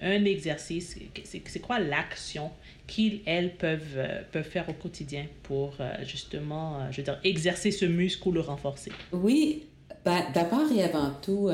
un 0.00 0.24
exercice? 0.24 0.98
C'est 1.24 1.60
quoi 1.60 1.80
l'action 1.80 2.50
qu'ils, 2.90 3.20
elles, 3.24 3.56
peuvent, 3.56 3.98
peuvent 4.32 4.48
faire 4.48 4.68
au 4.68 4.74
quotidien 4.74 5.26
pour 5.44 5.74
justement, 6.02 6.90
je 6.90 6.98
veux 6.98 7.04
dire, 7.04 7.20
exercer 7.24 7.70
ce 7.70 7.86
muscle 7.86 8.28
ou 8.28 8.32
le 8.32 8.40
renforcer? 8.40 8.92
Oui, 9.12 9.64
ben, 10.04 10.22
d'abord 10.34 10.70
et 10.76 10.82
avant 10.82 11.12
tout, 11.22 11.48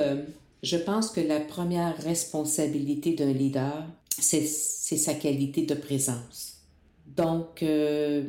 je 0.62 0.76
pense 0.76 1.10
que 1.10 1.20
la 1.20 1.40
première 1.40 1.96
responsabilité 1.98 3.12
d'un 3.12 3.32
leader, 3.32 3.84
c'est 4.18 4.46
sa 4.46 5.14
qualité 5.14 5.62
de 5.62 5.74
présence. 5.74 6.56
Donc, 7.06 7.62
euh, 7.62 8.24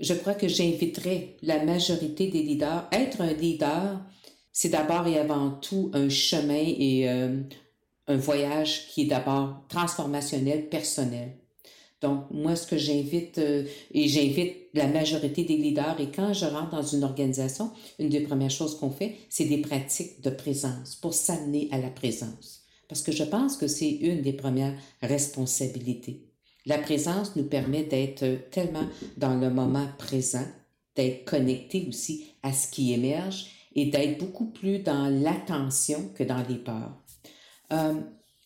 je 0.00 0.14
crois 0.14 0.34
que 0.34 0.48
j'inviterai 0.48 1.36
la 1.42 1.64
majorité 1.64 2.28
des 2.28 2.42
leaders. 2.42 2.88
Être 2.92 3.20
un 3.20 3.32
leader, 3.32 4.00
c'est 4.52 4.70
d'abord 4.70 5.06
et 5.06 5.18
avant 5.18 5.50
tout 5.50 5.90
un 5.94 6.08
chemin 6.08 6.54
et 6.54 7.08
euh, 7.08 7.40
un 8.06 8.16
voyage 8.16 8.88
qui 8.88 9.02
est 9.02 9.06
d'abord 9.06 9.62
transformationnel, 9.68 10.68
personnel. 10.68 11.36
Donc, 12.00 12.30
moi, 12.30 12.54
ce 12.54 12.66
que 12.66 12.78
j'invite, 12.78 13.38
euh, 13.38 13.64
et 13.92 14.08
j'invite 14.08 14.54
la 14.74 14.86
majorité 14.86 15.44
des 15.44 15.56
leaders, 15.56 16.00
et 16.00 16.10
quand 16.14 16.32
je 16.32 16.46
rentre 16.46 16.70
dans 16.70 16.82
une 16.82 17.02
organisation, 17.02 17.72
une 17.98 18.08
des 18.08 18.20
premières 18.20 18.50
choses 18.50 18.78
qu'on 18.78 18.90
fait, 18.90 19.16
c'est 19.28 19.46
des 19.46 19.58
pratiques 19.58 20.20
de 20.22 20.30
présence 20.30 20.94
pour 20.96 21.12
s'amener 21.12 21.68
à 21.72 21.78
la 21.78 21.90
présence. 21.90 22.62
Parce 22.88 23.02
que 23.02 23.12
je 23.12 23.24
pense 23.24 23.56
que 23.56 23.66
c'est 23.66 23.90
une 23.90 24.22
des 24.22 24.32
premières 24.32 24.74
responsabilités. 25.02 26.24
La 26.66 26.78
présence 26.78 27.34
nous 27.34 27.44
permet 27.44 27.84
d'être 27.84 28.50
tellement 28.50 28.86
dans 29.16 29.34
le 29.34 29.50
moment 29.50 29.88
présent, 29.98 30.46
d'être 30.94 31.24
connecté 31.24 31.86
aussi 31.88 32.26
à 32.42 32.52
ce 32.52 32.70
qui 32.70 32.92
émerge 32.92 33.46
et 33.74 33.86
d'être 33.86 34.18
beaucoup 34.18 34.46
plus 34.46 34.78
dans 34.80 35.08
l'attention 35.08 36.10
que 36.14 36.24
dans 36.24 36.42
les 36.48 36.58
peurs. 36.58 36.96
Euh, 37.72 37.94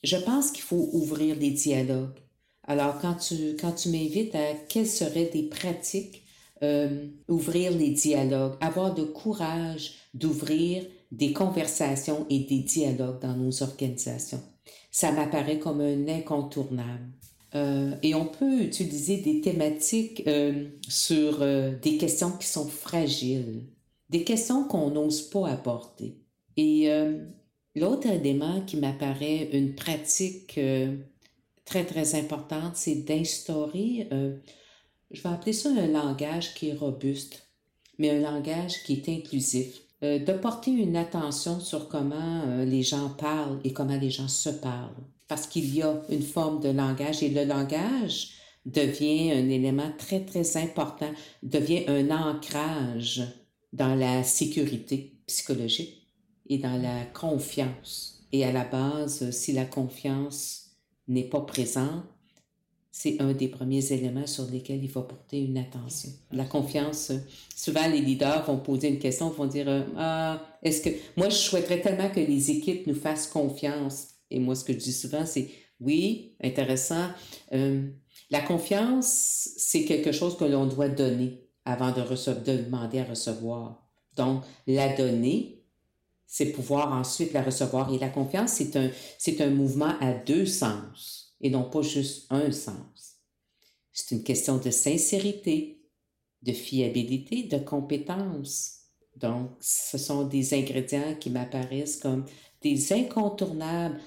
je 0.03 0.17
pense 0.17 0.51
qu'il 0.51 0.63
faut 0.63 0.89
ouvrir 0.93 1.37
des 1.37 1.51
dialogues. 1.51 2.22
Alors, 2.65 2.99
quand 3.01 3.15
tu, 3.15 3.57
quand 3.61 3.73
tu 3.73 3.89
m'invites 3.89 4.35
à 4.35 4.55
quelles 4.69 4.87
seraient 4.87 5.31
des 5.33 5.45
pratiques, 5.45 6.23
euh, 6.63 7.09
ouvrir 7.27 7.73
les 7.73 7.91
dialogues, 7.91 8.55
avoir 8.61 8.97
le 8.97 9.07
courage 9.07 9.95
d'ouvrir 10.15 10.85
des 11.11 11.33
conversations 11.33 12.25
et 12.31 12.39
des 12.41 12.61
dialogues 12.61 13.21
dans 13.21 13.37
nos 13.37 13.65
organisations. 13.65 14.41
Ça 14.93 15.11
m'apparaît 15.11 15.59
comme 15.59 15.81
un 15.81 16.07
incontournable. 16.07 17.09
Euh, 17.57 17.97
et 18.05 18.15
on 18.15 18.27
peut 18.27 18.61
utiliser 18.61 19.17
des 19.17 19.41
thématiques 19.41 20.23
euh, 20.29 20.69
sur 20.89 21.41
des 21.41 21.97
questions 21.99 22.31
qui 22.31 22.47
sont 22.47 22.69
fragiles, 22.69 23.65
des 24.09 24.23
questions 24.23 24.63
qu'on 24.63 24.91
n'ose 24.91 25.23
pas 25.23 25.49
apporter. 25.49 26.21
Et 26.57 26.89
l'autre 27.75 28.07
élément 28.07 28.61
qui 28.61 28.77
m'apparaît 28.77 29.49
une 29.53 29.75
pratique 29.75 30.61
très, 31.73 31.85
très 31.87 32.15
importante, 32.17 32.77
c'est 32.77 32.97
d'instaurer, 32.97 34.07
euh, 34.13 34.37
je 35.11 35.23
vais 35.23 35.31
appeler 35.31 35.55
ça 35.55 35.71
un 35.71 35.87
langage 35.87 36.53
qui 36.53 36.69
est 36.69 36.75
robuste, 36.75 37.49
mais 37.99 38.11
un 38.11 38.21
langage 38.21 38.83
qui 38.85 38.93
est 38.93 39.09
inclusif. 39.09 39.81
Euh, 40.03 40.19
de 40.19 40.35
porter 40.35 40.71
une 40.71 40.97
attention 40.97 41.61
sur 41.61 41.89
comment 41.89 42.43
euh, 42.47 42.67
les 42.67 42.83
gens 42.83 43.09
parlent 43.09 43.59
et 43.65 43.73
comment 43.73 43.97
les 43.97 44.11
gens 44.11 44.29
se 44.29 44.51
parlent. 44.51 45.03
Parce 45.29 45.47
qu'il 45.47 45.75
y 45.75 45.83
a 45.83 46.03
une 46.11 46.23
forme 46.23 46.61
de 46.61 46.69
langage 46.69 47.23
et 47.23 47.31
le 47.31 47.45
langage 47.45 48.33
devient 48.67 49.33
un 49.33 49.49
élément 49.49 49.93
très, 49.97 50.21
très 50.27 50.59
important, 50.59 51.11
devient 51.43 51.85
un 51.89 52.11
ancrage 52.11 53.23
dans 53.73 53.95
la 53.95 54.25
sécurité 54.25 55.15
psychologique 55.27 56.07
et 56.51 56.59
dans 56.59 56.77
la 56.83 57.07
confiance. 57.07 58.27
Et 58.31 58.45
à 58.45 58.53
la 58.53 58.65
base, 58.65 59.31
si 59.31 59.53
la 59.55 59.65
confiance 59.65 60.62
n'est 61.09 61.29
pas 61.29 61.41
présent, 61.41 62.03
c'est 62.95 63.21
un 63.23 63.33
des 63.33 63.49
premiers 63.49 63.93
éléments 63.93 64.27
sur 64.27 64.45
lesquels 64.51 64.85
il 64.85 64.91
faut 64.91 65.03
porter 65.03 65.41
une 65.41 65.57
attention. 65.57 66.11
La 66.31 66.45
confiance, 66.45 67.11
souvent 67.57 67.89
les 67.89 68.03
leaders 68.03 68.45
vont 68.45 68.59
poser 68.59 68.89
une 68.89 68.99
question, 68.99 69.31
vont 69.31 69.47
dire 69.47 69.67
euh, 69.69 69.83
Ah, 69.97 70.43
est-ce 70.63 70.83
que. 70.83 70.91
Moi, 71.17 71.31
je 71.31 71.37
souhaiterais 71.37 71.81
tellement 71.81 72.11
que 72.11 72.21
les 72.21 72.51
équipes 72.51 72.87
nous 72.87 72.95
fassent 72.95 73.27
confiance. 73.27 74.09
Et 74.31 74.39
moi, 74.39 74.55
ce 74.55 74.65
que 74.65 74.75
je 74.75 74.79
dis 74.79 74.93
souvent, 74.93 75.25
c'est 75.25 75.49
Oui, 75.81 76.37
intéressant. 76.43 77.09
Euh, 77.55 77.89
la 78.31 78.41
confiance, 78.41 79.49
c'est 79.57 79.85
quelque 79.85 80.13
chose 80.13 80.37
que 80.37 80.45
l'on 80.45 80.67
doit 80.67 80.89
donner 80.91 81.49
avant 81.65 81.93
de, 81.93 82.01
de 82.01 82.63
demander 82.65 82.99
à 82.99 83.05
recevoir. 83.05 83.89
Donc, 84.17 84.43
la 84.67 84.95
donner, 84.95 85.62
c'est 86.33 86.47
pouvoir 86.47 86.95
ensuite 86.95 87.35
la 87.35 87.43
recevoir. 87.43 87.93
Et 87.93 87.99
la 87.99 88.09
confiance, 88.09 88.53
c'est 88.53 88.75
un, 88.77 88.91
c'est 89.19 89.43
un 89.43 89.51
mouvement 89.51 89.99
à 90.01 90.15
deux 90.15 90.47
sens 90.47 91.37
et 91.43 91.51
non 91.51 91.69
pas 91.69 91.83
juste 91.83 92.25
un 92.31 92.51
sens. 92.51 93.19
C'est 93.93 94.15
une 94.15 94.23
question 94.23 94.57
de 94.57 94.71
sincérité, 94.71 95.83
de 96.41 96.53
fiabilité, 96.53 97.43
de 97.43 97.59
compétence. 97.59 98.79
Donc, 99.15 99.51
ce 99.61 99.99
sont 99.99 100.25
des 100.25 100.55
ingrédients 100.55 101.17
qui 101.21 101.29
m'apparaissent 101.29 101.99
comme 101.99 102.25
des 102.63 102.95
incontournables 102.95 104.01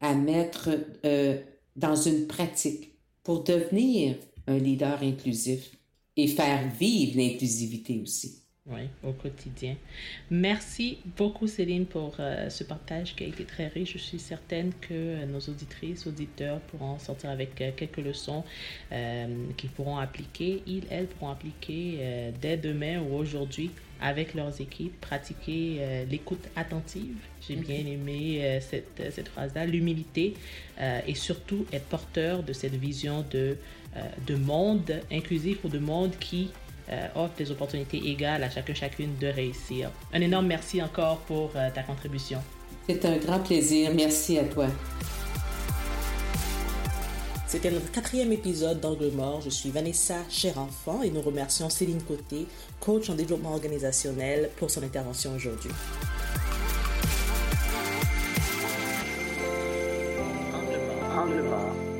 à 0.00 0.14
mettre 0.14 0.70
euh, 1.04 1.42
dans 1.74 1.96
une 1.96 2.28
pratique 2.28 3.00
pour 3.24 3.42
devenir 3.42 4.16
un 4.46 4.58
leader 4.58 5.02
inclusif 5.02 5.76
et 6.16 6.28
faire 6.28 6.70
vivre 6.70 7.16
l'inclusivité 7.16 8.00
aussi. 8.00 8.43
Oui, 8.66 8.88
au 9.02 9.12
quotidien. 9.12 9.76
Merci 10.30 10.96
beaucoup, 11.18 11.46
Céline, 11.46 11.84
pour 11.84 12.16
euh, 12.18 12.48
ce 12.48 12.64
partage 12.64 13.14
qui 13.14 13.24
a 13.24 13.26
été 13.26 13.44
très 13.44 13.68
riche. 13.68 13.92
Je 13.92 13.98
suis 13.98 14.18
certaine 14.18 14.72
que 14.80 14.94
euh, 14.94 15.26
nos 15.26 15.40
auditrices, 15.40 16.06
auditeurs 16.06 16.60
pourront 16.60 16.98
sortir 16.98 17.28
avec 17.28 17.60
euh, 17.60 17.72
quelques 17.76 17.98
leçons 17.98 18.42
qu'ils 19.58 19.68
pourront 19.68 19.98
appliquer. 19.98 20.62
Ils, 20.66 20.84
elles 20.90 21.08
pourront 21.08 21.30
appliquer 21.30 22.32
dès 22.40 22.56
demain 22.56 23.00
ou 23.00 23.14
aujourd'hui 23.16 23.70
avec 24.00 24.34
leurs 24.34 24.60
équipes, 24.60 24.98
pratiquer 25.00 26.04
l'écoute 26.08 26.46
attentive. 26.54 27.16
J'ai 27.46 27.56
bien 27.56 27.78
aimé 27.86 28.60
cette, 28.60 29.02
cette 29.10 29.28
phrase-là, 29.28 29.66
l'humilité 29.66 30.34
et 30.80 31.14
surtout 31.14 31.66
être 31.72 31.86
porteur 31.86 32.42
de 32.44 32.52
cette 32.52 32.74
vision 32.74 33.24
de, 33.30 33.56
de 34.26 34.34
monde 34.36 35.00
inclusif 35.10 35.64
ou 35.64 35.68
de 35.68 35.78
monde 35.78 36.12
qui 36.20 36.50
euh, 36.90 37.08
offre 37.14 37.34
des 37.36 37.50
opportunités 37.50 37.98
égales 37.98 38.42
à 38.42 38.50
chacun 38.50 38.74
chacune 38.74 39.16
de 39.18 39.26
réussir. 39.26 39.90
Un 40.12 40.20
énorme 40.20 40.46
merci 40.46 40.82
encore 40.82 41.18
pour 41.20 41.50
euh, 41.56 41.70
ta 41.74 41.82
contribution. 41.82 42.38
C'est 42.88 43.04
un 43.04 43.16
grand 43.16 43.40
plaisir. 43.40 43.90
Merci 43.94 44.38
à 44.38 44.44
toi. 44.44 44.66
C'était 47.46 47.70
notre 47.70 47.90
quatrième 47.92 48.32
épisode 48.32 48.80
d'Angle 48.80 49.12
Mort. 49.12 49.40
Je 49.40 49.50
suis 49.50 49.70
Vanessa 49.70 50.16
Cher-Enfant 50.28 51.02
et 51.02 51.10
nous 51.10 51.22
remercions 51.22 51.70
Céline 51.70 52.02
Côté, 52.02 52.46
coach 52.80 53.08
en 53.10 53.14
développement 53.14 53.52
organisationnel, 53.52 54.50
pour 54.56 54.70
son 54.70 54.82
intervention 54.82 55.34
aujourd'hui. 55.36 55.70
Angle 61.16 61.42
Mort. 61.42 61.93